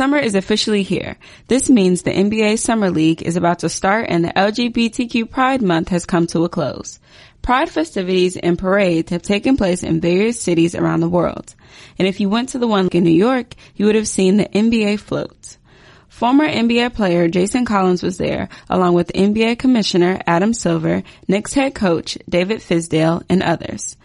[0.01, 1.15] Summer is officially here.
[1.47, 5.89] This means the NBA Summer League is about to start and the LGBTQ Pride Month
[5.89, 6.99] has come to a close.
[7.43, 11.53] Pride festivities and parades have taken place in various cities around the world.
[11.99, 14.45] And if you went to the one in New York, you would have seen the
[14.45, 15.57] NBA float.
[16.09, 21.75] Former NBA player Jason Collins was there, along with NBA Commissioner Adam Silver, Knicks head
[21.75, 23.97] coach David Fizdale, and others.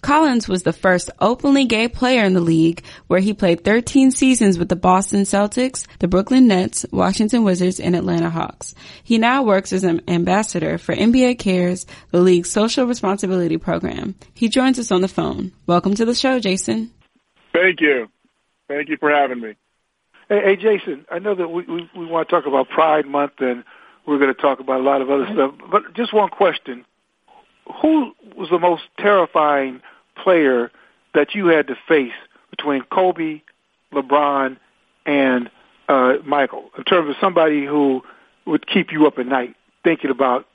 [0.00, 4.58] Collins was the first openly gay player in the league where he played 13 seasons
[4.58, 8.74] with the Boston Celtics, the Brooklyn Nets, Washington Wizards, and Atlanta Hawks.
[9.02, 14.14] He now works as an ambassador for NBA Cares, the league's social responsibility program.
[14.34, 15.52] He joins us on the phone.
[15.66, 16.92] Welcome to the show, Jason.
[17.52, 18.08] Thank you.
[18.68, 19.54] Thank you for having me.
[20.28, 23.40] Hey, hey Jason, I know that we, we, we want to talk about Pride Month
[23.40, 23.64] and
[24.06, 26.84] we're going to talk about a lot of other stuff, but just one question
[27.82, 29.80] who was the most terrifying
[30.22, 30.70] player
[31.14, 32.12] that you had to face
[32.50, 33.42] between Kobe,
[33.92, 34.56] LeBron,
[35.06, 35.50] and
[35.88, 38.02] uh, Michael in terms of somebody who
[38.44, 39.54] would keep you up at night
[39.84, 40.46] thinking about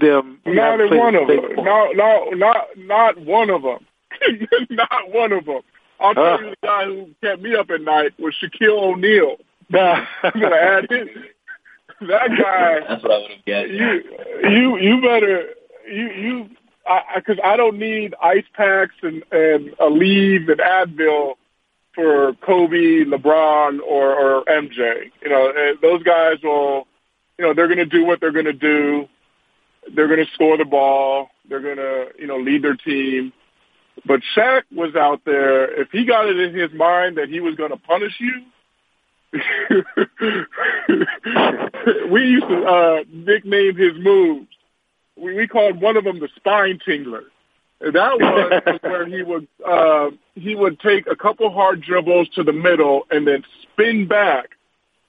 [0.00, 0.40] them?
[0.46, 1.56] Not one of them.
[1.56, 3.86] No, no, not not one of them.
[4.70, 5.62] not one of them.
[6.00, 6.38] I'll tell uh.
[6.38, 9.36] you the guy who kept me up at night was Shaquille O'Neal.
[9.74, 11.08] I'm gonna add his,
[12.00, 12.80] that guy.
[12.86, 13.70] That's what I would have guessed.
[13.70, 14.02] You,
[14.50, 15.54] you, you better
[15.86, 16.50] you you
[17.14, 21.34] because I, I, I don't need ice packs and and Aleve and Advil
[21.94, 25.10] for Kobe, LeBron, or or MJ.
[25.22, 26.86] You know, those guys will,
[27.38, 29.08] you know, they're going to do what they're going to do.
[29.94, 31.28] They're going to score the ball.
[31.48, 33.32] They're going to, you know, lead their team.
[34.06, 35.80] But Shaq was out there.
[35.80, 38.42] If he got it in his mind that he was going to punish you,
[42.10, 44.48] we used to uh, nickname his moves
[45.16, 47.24] we, we called one of them the spine tingler.
[47.80, 52.52] That was where he would uh, he would take a couple hard dribbles to the
[52.52, 54.50] middle and then spin back.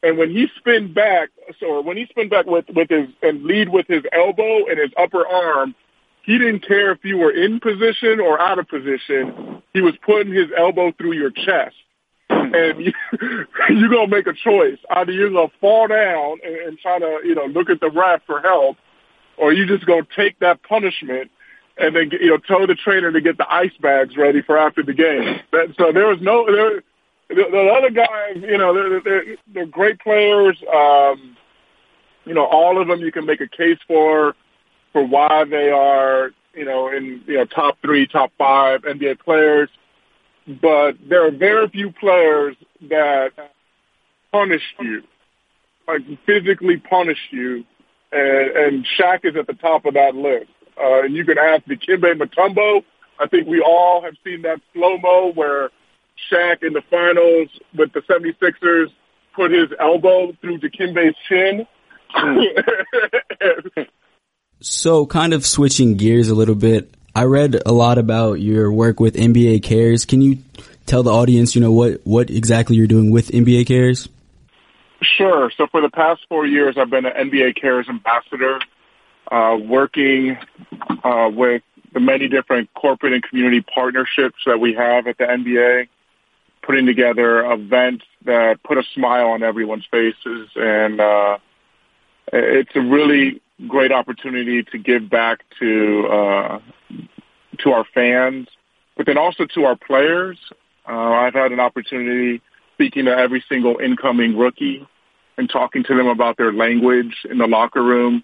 [0.01, 3.69] And when he spin back, so when he spin back with with his and lead
[3.69, 5.75] with his elbow and his upper arm,
[6.23, 9.61] he didn't care if you were in position or out of position.
[9.73, 11.75] He was putting his elbow through your chest,
[12.29, 12.93] and you,
[13.69, 14.79] you're gonna make a choice.
[14.89, 18.21] Either you're gonna fall down and, and try to you know look at the ref
[18.25, 18.77] for help,
[19.37, 21.31] or you just gonna take that punishment
[21.77, 24.83] and then you know tell the trainer to get the ice bags ready for after
[24.83, 25.39] the game.
[25.51, 26.83] That, so there was no there.
[27.29, 30.61] The, the other guys, you know, they're, they're, they're great players.
[30.71, 31.35] Um,
[32.25, 34.35] you know, all of them you can make a case for
[34.91, 39.69] for why they are, you know, in you know top three, top five NBA players.
[40.45, 42.55] But there are very few players
[42.89, 43.31] that
[44.31, 45.03] punish you,
[45.87, 47.63] like physically punish you
[48.13, 50.51] and, and Shaq is at the top of that list.
[50.77, 52.83] Uh, and you can ask Dikembe Mutombo.
[53.19, 55.69] I think we all have seen that slow-mo where
[56.31, 58.87] Shaq in the finals with the 76ers
[59.35, 61.67] put his elbow through Dikembe's chin.
[64.61, 68.99] so kind of switching gears a little bit, I read a lot about your work
[68.99, 70.05] with NBA Cares.
[70.05, 70.39] Can you
[70.85, 74.07] tell the audience, you know, what, what exactly you're doing with NBA Cares?
[75.03, 75.51] Sure.
[75.57, 78.59] So for the past four years, I've been an NBA Cares ambassador,
[79.31, 80.37] uh, working
[81.03, 81.61] uh, with
[81.93, 85.87] the many different corporate and community partnerships that we have at the NBA,
[86.63, 90.49] putting together events that put a smile on everyone's faces.
[90.55, 91.37] And uh,
[92.31, 96.59] it's a really great opportunity to give back to uh,
[97.59, 98.47] to our fans,
[98.97, 100.37] but then also to our players.
[100.87, 102.41] Uh, I've had an opportunity
[102.73, 104.87] speaking to every single incoming rookie
[105.37, 108.23] and talking to them about their language in the locker room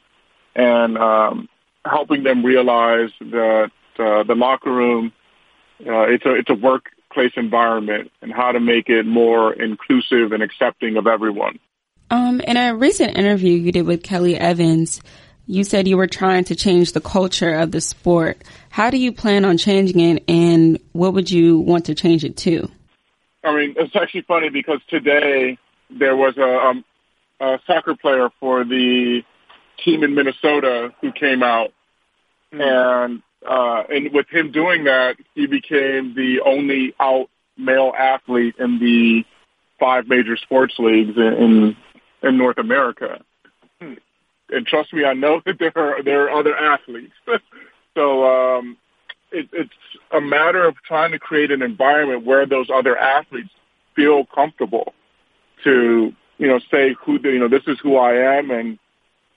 [0.55, 1.49] and um,
[1.85, 5.11] helping them realize that uh, the locker room
[5.81, 10.43] uh, it's a it's a workplace environment and how to make it more inclusive and
[10.43, 11.59] accepting of everyone.
[12.11, 15.01] Um, in a recent interview you did with Kelly Evans,
[15.45, 18.43] you said you were trying to change the culture of the sport.
[18.69, 22.37] How do you plan on changing it, and what would you want to change it
[22.37, 22.69] to?
[23.43, 25.57] I mean, it's actually funny because today
[25.89, 26.83] there was a, um,
[27.39, 29.21] a soccer player for the
[29.83, 31.71] team in Minnesota who came out,
[32.53, 32.61] mm-hmm.
[32.61, 38.79] and uh, and with him doing that, he became the only out male athlete in
[38.79, 39.23] the
[39.79, 41.75] five major sports leagues in
[42.21, 43.21] in North America.
[43.81, 43.93] Hmm.
[44.49, 47.13] And trust me, I know that there are there are other athletes.
[47.95, 48.77] so um,
[49.31, 49.71] it, it's
[50.11, 53.49] a matter of trying to create an environment where those other athletes
[53.95, 54.93] feel comfortable
[55.63, 58.79] to you know, say who, the, you know, this is who I am and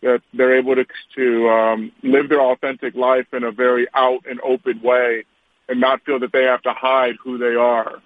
[0.03, 0.87] that they're able to,
[1.17, 5.25] to um, live their authentic life in a very out and open way
[5.69, 8.01] and not feel that they have to hide who they are.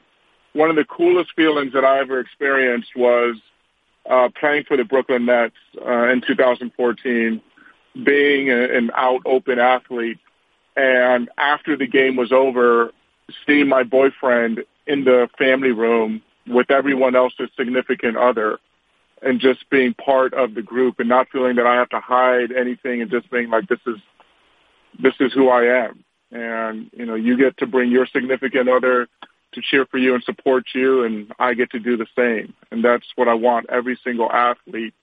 [0.53, 3.37] one of the coolest feelings that I ever experienced was
[4.09, 5.55] uh, playing for the Brooklyn Nets
[5.85, 7.41] uh, in 2014,
[8.05, 10.19] being a, an out open athlete,
[10.77, 12.93] and after the game was over,
[13.47, 18.59] seeing my boyfriend in the family room with everyone else's significant other
[19.23, 22.53] and just being part of the group and not feeling that I have to hide
[22.53, 23.97] anything and just being like, this is,
[25.01, 26.05] this is who I am.
[26.31, 29.09] And, you know, you get to bring your significant other
[29.53, 32.55] to cheer for you and support you and I get to do the same.
[32.71, 34.95] And that's what I want every single athlete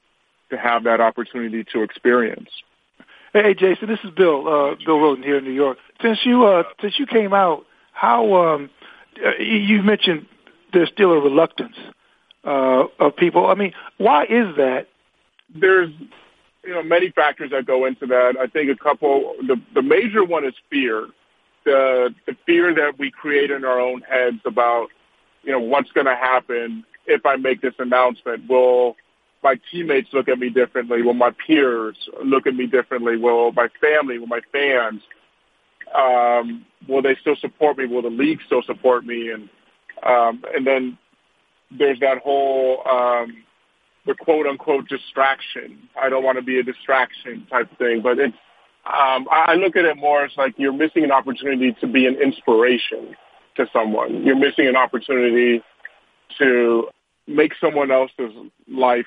[0.52, 2.50] to have that opportunity to experience.
[3.34, 5.80] Hey, Jason, this is Bill, uh, Bill Rhoden here in New York.
[6.02, 8.70] Since you, uh, since you came out, how, um,
[9.26, 10.28] uh, you mentioned
[10.72, 11.76] there's still a reluctance
[12.44, 13.48] uh, of people.
[13.48, 14.88] I mean, why is that?
[15.54, 15.92] There's
[16.64, 18.36] you know many factors that go into that.
[18.40, 19.36] I think a couple.
[19.40, 21.08] The the major one is fear.
[21.66, 24.88] The the fear that we create in our own heads about
[25.44, 28.50] you know what's going to happen if I make this announcement.
[28.50, 28.96] Will
[29.44, 31.02] my teammates look at me differently?
[31.02, 33.18] Will my peers look at me differently?
[33.18, 34.18] Will my family?
[34.18, 35.02] Will my fans?
[35.94, 37.86] Um, will they still support me?
[37.86, 39.30] Will the league still support me?
[39.30, 39.50] And
[40.02, 40.98] um, and then
[41.78, 43.44] there's that whole um,
[44.06, 45.90] the quote unquote distraction.
[46.02, 48.38] I don't want to be a distraction type thing, but it's
[48.86, 52.16] um, I look at it more as like you're missing an opportunity to be an
[52.16, 53.16] inspiration
[53.56, 54.26] to someone.
[54.26, 55.64] You're missing an opportunity
[56.38, 56.90] to
[57.26, 58.34] make someone else's
[58.68, 59.06] life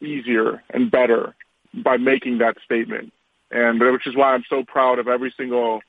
[0.00, 1.34] easier and better
[1.74, 3.12] by making that statement.
[3.50, 5.80] And which is why I'm so proud of every single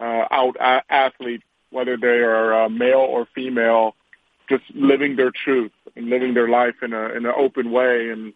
[0.00, 3.94] uh, out a- athlete, whether they are uh, male or female,
[4.48, 8.10] just living their truth and living their life in a in an open way.
[8.10, 8.32] And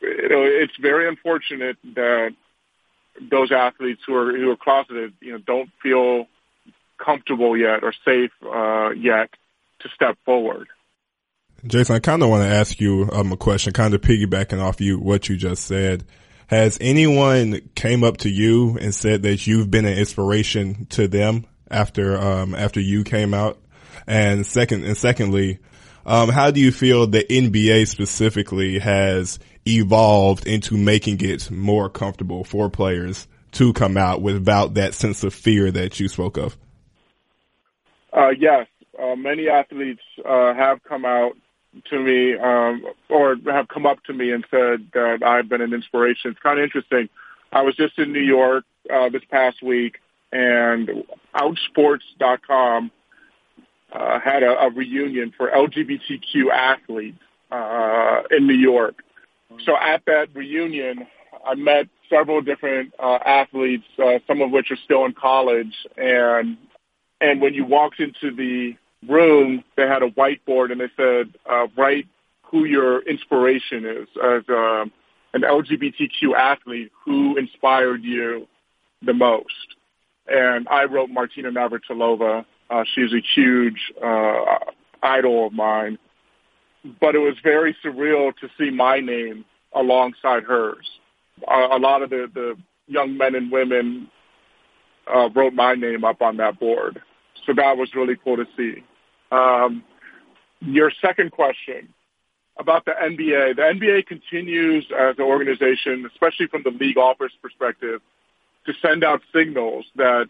[0.00, 2.34] you know, it's very unfortunate that
[3.30, 6.26] those athletes who are who are closeted, you know, don't feel
[7.04, 9.30] comfortable yet or safe uh, yet
[9.80, 10.68] to step forward.
[11.66, 14.80] Jason, I kind of want to ask you um, a question, kind of piggybacking off
[14.80, 16.04] you what you just said.
[16.46, 21.46] Has anyone came up to you and said that you've been an inspiration to them
[21.70, 23.58] after um, after you came out?
[24.08, 25.58] And second, and secondly,
[26.06, 32.42] um, how do you feel the NBA specifically has evolved into making it more comfortable
[32.42, 36.56] for players to come out without that sense of fear that you spoke of?
[38.10, 38.66] Uh, yes,
[38.98, 41.36] uh, many athletes uh, have come out
[41.90, 45.74] to me um, or have come up to me and said that I've been an
[45.74, 46.30] inspiration.
[46.30, 47.10] It's kind of interesting.
[47.52, 49.98] I was just in New York uh, this past week,
[50.32, 52.90] and Outsports.com
[53.92, 57.18] uh, had a, a reunion for LGBTQ athletes
[57.50, 59.02] uh, in New York.
[59.64, 61.06] So at that reunion,
[61.46, 66.56] I met several different uh, athletes, uh, some of which are still in college, and
[67.20, 68.76] and when you walked into the
[69.08, 72.06] room, they had a whiteboard and they said, uh, write
[72.42, 74.84] who your inspiration is as uh,
[75.34, 78.46] an LGBTQ athlete, who inspired you
[79.02, 79.76] the most.
[80.26, 84.58] And I wrote Martina Navratilova, uh, she's a huge uh,
[85.02, 85.98] idol of mine.
[87.00, 90.88] But it was very surreal to see my name alongside hers.
[91.46, 94.10] A lot of the, the young men and women
[95.12, 97.02] uh, wrote my name up on that board.
[97.46, 98.82] So that was really cool to see.
[99.30, 99.84] Um,
[100.60, 101.88] your second question
[102.58, 103.56] about the NBA.
[103.56, 108.00] The NBA continues as an organization, especially from the league office perspective,
[108.66, 110.28] to send out signals that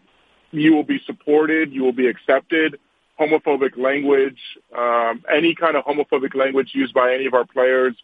[0.51, 2.79] you will be supported, you will be accepted.
[3.19, 4.39] Homophobic language,
[4.75, 7.95] um, any kind of homophobic language used by any of our players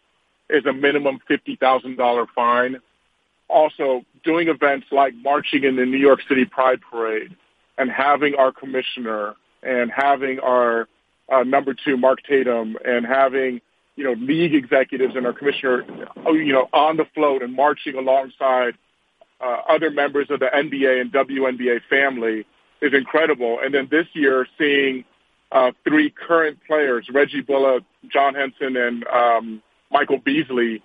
[0.50, 2.76] is a minimum $50,000 fine.
[3.48, 7.34] Also, doing events like marching in the New York City Pride Parade
[7.78, 10.88] and having our commissioner and having our
[11.32, 13.60] uh, number two, Mark Tatum, and having,
[13.96, 15.84] you know, league executives and our commissioner,
[16.26, 18.74] you know, on the float and marching alongside
[19.40, 22.46] uh, other members of the NBA and WNBA family
[22.80, 23.58] is incredible.
[23.62, 25.04] And then this year, seeing
[25.52, 30.82] uh, three current players, Reggie Bullock, John Henson, and um, Michael Beasley,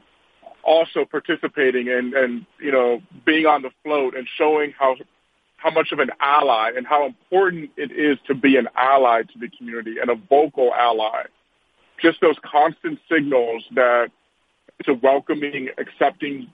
[0.64, 4.96] also participating and, and, you know, being on the float and showing how
[5.58, 9.38] how much of an ally and how important it is to be an ally to
[9.40, 11.24] the community and a vocal ally.
[12.02, 14.10] Just those constant signals that
[14.80, 16.50] it's a welcoming, accepting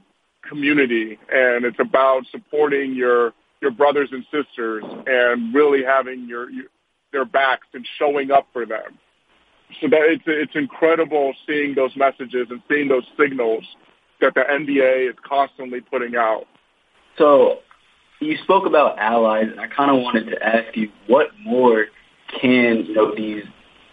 [0.48, 6.66] community and it's about supporting your your brothers and sisters and really having your, your
[7.12, 9.00] their backs and showing up for them.
[9.82, 13.64] So that it's it's incredible seeing those messages and seeing those signals
[14.22, 16.46] that the NBA is constantly putting out.
[17.18, 17.60] So
[18.20, 21.88] you spoke about allies, and I kind of wanted to ask you what more
[22.42, 23.44] can you know these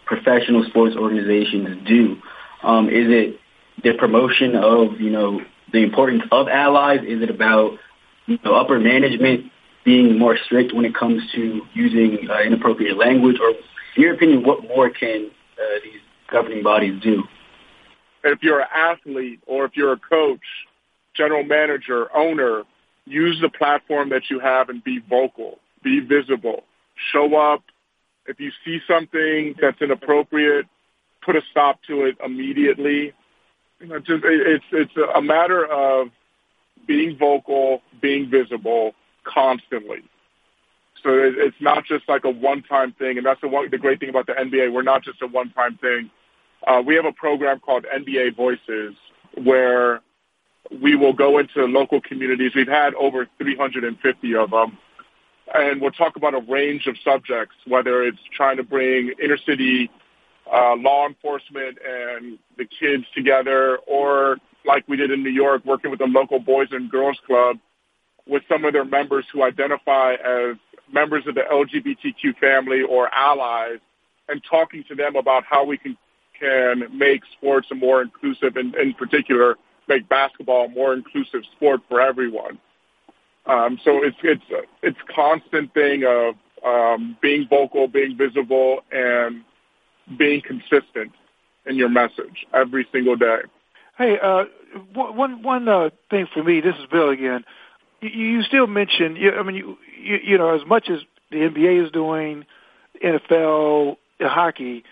[0.07, 2.17] professional sports organizations do?
[2.63, 3.41] Um, is it
[3.83, 5.41] the promotion of, you know,
[5.75, 7.01] the importance of allies?
[7.07, 7.79] Is it about,
[8.27, 9.51] you know, upper management
[9.85, 13.37] being more strict when it comes to using uh, inappropriate language?
[13.41, 16.01] Or, in your opinion, what more can uh, these
[16.31, 17.25] governing bodies do?
[18.23, 20.41] If you're an athlete or if you're a coach,
[21.15, 22.63] general manager, owner,
[23.05, 26.65] use the platform that you have and be vocal, be visible,
[27.13, 27.63] show up.
[28.27, 30.67] If you see something that's inappropriate,
[31.23, 33.13] put a stop to it immediately.
[33.85, 36.09] You know, just it's it's a matter of
[36.87, 40.03] being vocal, being visible constantly.
[41.03, 44.09] So it's not just like a one-time thing, and that's the one the great thing
[44.09, 44.73] about the NBA.
[44.73, 46.11] We're not just a one-time thing.
[46.67, 48.95] Uh, we have a program called NBA Voices
[49.35, 50.01] where
[50.71, 52.53] we will go into local communities.
[52.55, 54.79] We've had over 350 of them.
[55.55, 59.91] And we'll talk about a range of subjects, whether it's trying to bring inner city
[60.53, 65.91] uh, law enforcement and the kids together, or like we did in New York, working
[65.91, 67.59] with the local Boys and Girls Club
[68.27, 70.57] with some of their members who identify as
[70.93, 73.79] members of the LGBTQ family or allies,
[74.29, 75.97] and talking to them about how we can
[76.39, 79.57] can make sports a more inclusive, and in particular,
[79.89, 82.59] make basketball a more inclusive sport for everyone.
[83.47, 86.35] Um, so it's it's it's constant thing of
[86.65, 89.45] um, being vocal, being visible, and
[90.19, 91.13] being consistent
[91.67, 93.41] in your message every single day.
[93.97, 94.45] Hey, uh,
[94.93, 96.61] one one uh, thing for me.
[96.61, 97.45] This is Bill again.
[98.01, 99.17] You, you still mention.
[99.39, 101.01] I mean, you, you you know, as much as
[101.31, 102.45] the NBA is doing,
[103.03, 104.85] NFL, hockey,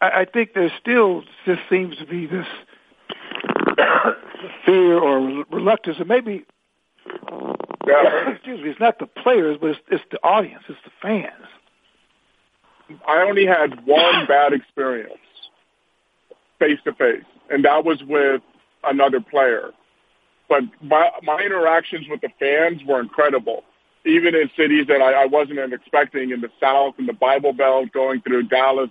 [0.00, 2.46] I, I think there still just seems to be this
[4.64, 6.44] fear or reluctance, and maybe
[7.86, 8.30] yeah.
[8.30, 11.46] excuse me, it's not the players, but it's, it's the audience, it's the fans.
[13.06, 15.18] I only had one bad experience
[16.58, 18.42] face to face, and that was with
[18.84, 19.70] another player.
[20.48, 23.64] But my my interactions with the fans were incredible.
[24.04, 27.90] Even in cities that I, I wasn't expecting in the South, in the Bible Belt,
[27.92, 28.90] going through Dallas,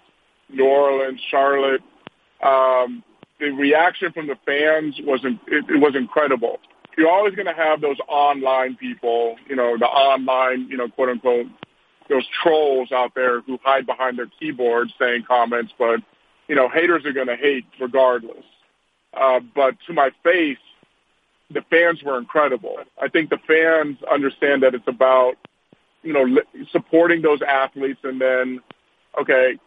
[0.50, 1.82] New Orleans, Charlotte,
[2.44, 3.02] um,
[3.40, 6.60] the reaction from the fans was it, it was incredible.
[6.98, 11.10] You're always going to have those online people, you know, the online, you know, quote
[11.10, 11.48] unquote,
[12.10, 16.02] those trolls out there who hide behind their keyboards saying comments, but
[16.48, 18.44] you know, haters are going to hate regardless.
[19.14, 20.58] Uh, but to my face,
[21.50, 22.78] the fans were incredible.
[23.02, 25.36] I think the fans understand that it's about,
[26.04, 26.42] you know,
[26.72, 28.60] supporting those athletes and then,
[29.20, 29.58] okay,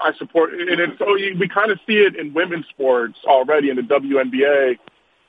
[0.00, 3.76] I support, and it's, so we kind of see it in women's sports already in
[3.76, 4.78] the WNBA,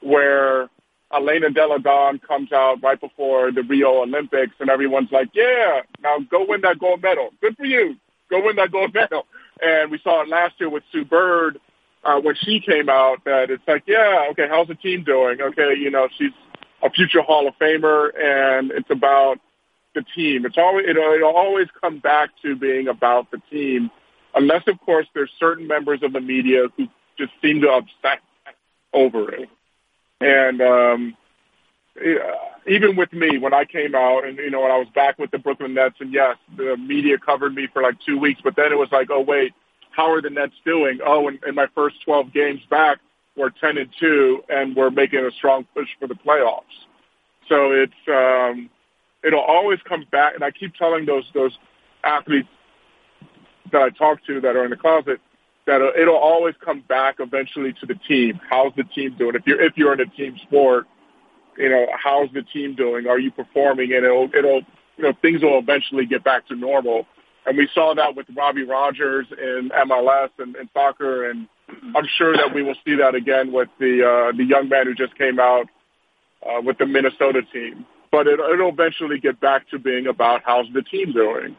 [0.01, 0.69] where
[1.15, 6.19] Elena Delle Donne comes out right before the Rio Olympics, and everyone's like, "Yeah, now
[6.19, 7.31] go win that gold medal.
[7.41, 7.95] Good for you.
[8.29, 9.25] Go win that gold medal."
[9.61, 11.59] And we saw it last year with Sue Bird
[12.03, 13.23] uh, when she came out.
[13.25, 15.41] That it's like, "Yeah, okay, how's the team doing?
[15.41, 16.31] Okay, you know, she's
[16.83, 19.39] a future Hall of Famer, and it's about
[19.95, 20.45] the team.
[20.45, 23.89] It's always it'll, it'll always come back to being about the team."
[24.35, 26.87] Unless, of course, there's certain members of the media who
[27.17, 28.21] just seem to obsess
[28.93, 29.49] over it.
[30.21, 31.17] And um,
[32.67, 35.31] even with me, when I came out and, you know, when I was back with
[35.31, 38.71] the Brooklyn Nets, and yes, the media covered me for like two weeks, but then
[38.71, 39.53] it was like, oh, wait,
[39.91, 40.99] how are the Nets doing?
[41.05, 42.99] Oh, in, in my first 12 games back,
[43.35, 46.63] we're 10 and 2, and we're making a strong push for the playoffs.
[47.47, 48.69] So it's, um,
[49.23, 51.57] it'll always come back, and I keep telling those, those
[52.03, 52.49] athletes
[53.71, 55.21] that I talk to that are in the closet
[55.69, 58.39] that it'll always come back eventually to the team.
[58.49, 59.35] How's the team doing?
[59.35, 60.87] If you're if you're in a team sport,
[61.57, 63.07] you know how's the team doing?
[63.07, 63.93] Are you performing?
[63.93, 64.61] And it'll it'll
[64.97, 67.05] you know things will eventually get back to normal.
[67.45, 71.47] And we saw that with Robbie Rogers in MLS and, and soccer, and
[71.95, 74.95] I'm sure that we will see that again with the uh, the young man who
[74.95, 75.67] just came out
[76.45, 77.85] uh, with the Minnesota team.
[78.11, 81.55] But it, it'll eventually get back to being about how's the team doing.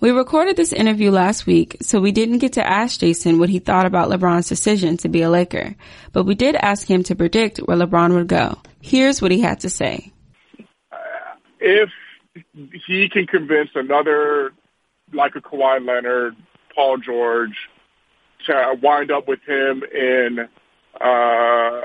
[0.00, 3.58] We recorded this interview last week, so we didn't get to ask Jason what he
[3.58, 5.74] thought about LeBron's decision to be a Laker,
[6.12, 8.58] but we did ask him to predict where LeBron would go.
[8.80, 10.12] Here's what he had to say.
[11.58, 11.90] If
[12.86, 14.52] he can convince another,
[15.12, 16.36] like a Kawhi Leonard,
[16.76, 17.56] Paul George,
[18.46, 20.48] to wind up with him in
[21.00, 21.80] uh,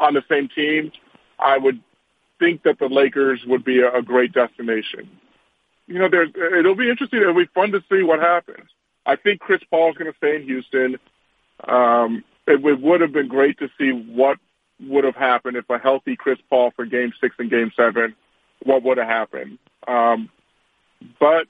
[0.00, 0.92] on the same team,
[1.38, 1.78] I would
[2.38, 5.10] think that the Lakers would be a great destination
[5.86, 7.20] you know, there's it'll be interesting.
[7.20, 8.68] It'll be fun to see what happens.
[9.06, 10.96] I think Chris Paul is going to stay in Houston.
[11.62, 14.38] Um, it, it would have been great to see what
[14.80, 18.14] would have happened if a healthy Chris Paul for Game Six and Game Seven.
[18.62, 19.58] What would have happened?
[19.86, 20.30] Um,
[21.20, 21.46] but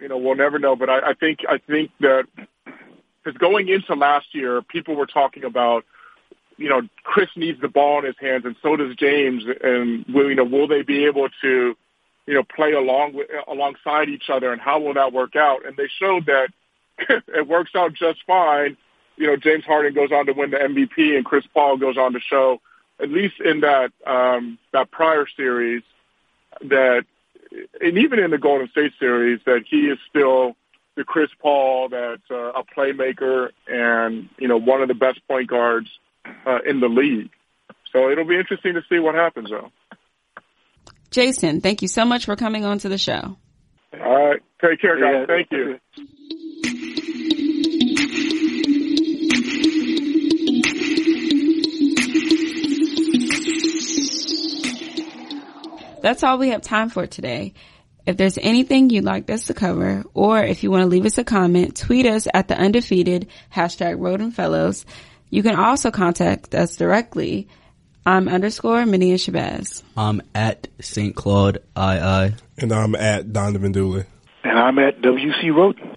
[0.00, 0.76] you know, we'll never know.
[0.76, 2.26] But I, I think I think that
[3.22, 5.84] because going into last year, people were talking about,
[6.56, 10.34] you know, Chris needs the ball in his hands, and so does James, and you
[10.34, 11.76] know will they be able to,
[12.26, 15.66] you know, play along with, alongside each other, and how will that work out?
[15.66, 16.48] And they showed that
[17.28, 18.76] it works out just fine.
[19.16, 22.12] You know, James Harden goes on to win the MVP, and Chris Paul goes on
[22.12, 22.60] to show,
[23.00, 25.82] at least in that um, that prior series,
[26.62, 27.04] that
[27.80, 30.56] and even in the Golden State series, that he is still
[30.94, 35.48] the Chris Paul that's uh, a playmaker and you know one of the best point
[35.48, 35.88] guards
[36.46, 37.30] uh, in the league.
[37.92, 39.70] So it'll be interesting to see what happens, though.
[41.12, 43.36] Jason, thank you so much for coming on to the show.
[43.92, 45.26] All right, take care, guys.
[45.28, 45.78] Yeah, thank you.
[56.02, 57.54] That's all we have time for today.
[58.04, 61.18] If there's anything you'd like us to cover, or if you want to leave us
[61.18, 64.84] a comment, tweet us at the undefeated hashtag Rhoden Fellows.
[65.30, 67.48] You can also contact us directly.
[68.04, 69.82] I'm underscore Minia Shabazz.
[69.96, 71.14] I'm at St.
[71.14, 72.34] Claude II.
[72.58, 74.04] And I'm at Donovan Dooley.
[74.42, 75.96] And I'm at WC Rhoden.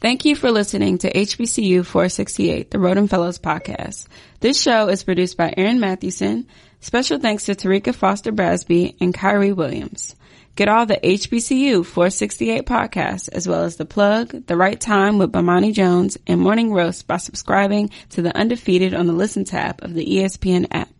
[0.00, 4.06] Thank you for listening to HBCU 468, the Rhoden Fellows podcast.
[4.40, 6.46] This show is produced by Aaron Mathewson.
[6.80, 10.16] Special thanks to Tarika Foster Brasby and Kyrie Williams.
[10.56, 15.32] Get all the HBCU 468 podcasts as well as The Plug, The Right Time with
[15.32, 19.94] Bomani Jones, and Morning Roast by subscribing to The Undefeated on the Listen tab of
[19.94, 20.99] the ESPN app.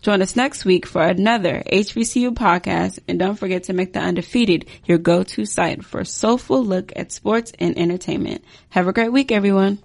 [0.00, 4.66] Join us next week for another HBCU podcast and don't forget to make The Undefeated
[4.84, 8.44] your go-to site for a soulful look at sports and entertainment.
[8.70, 9.78] Have a great week, everyone.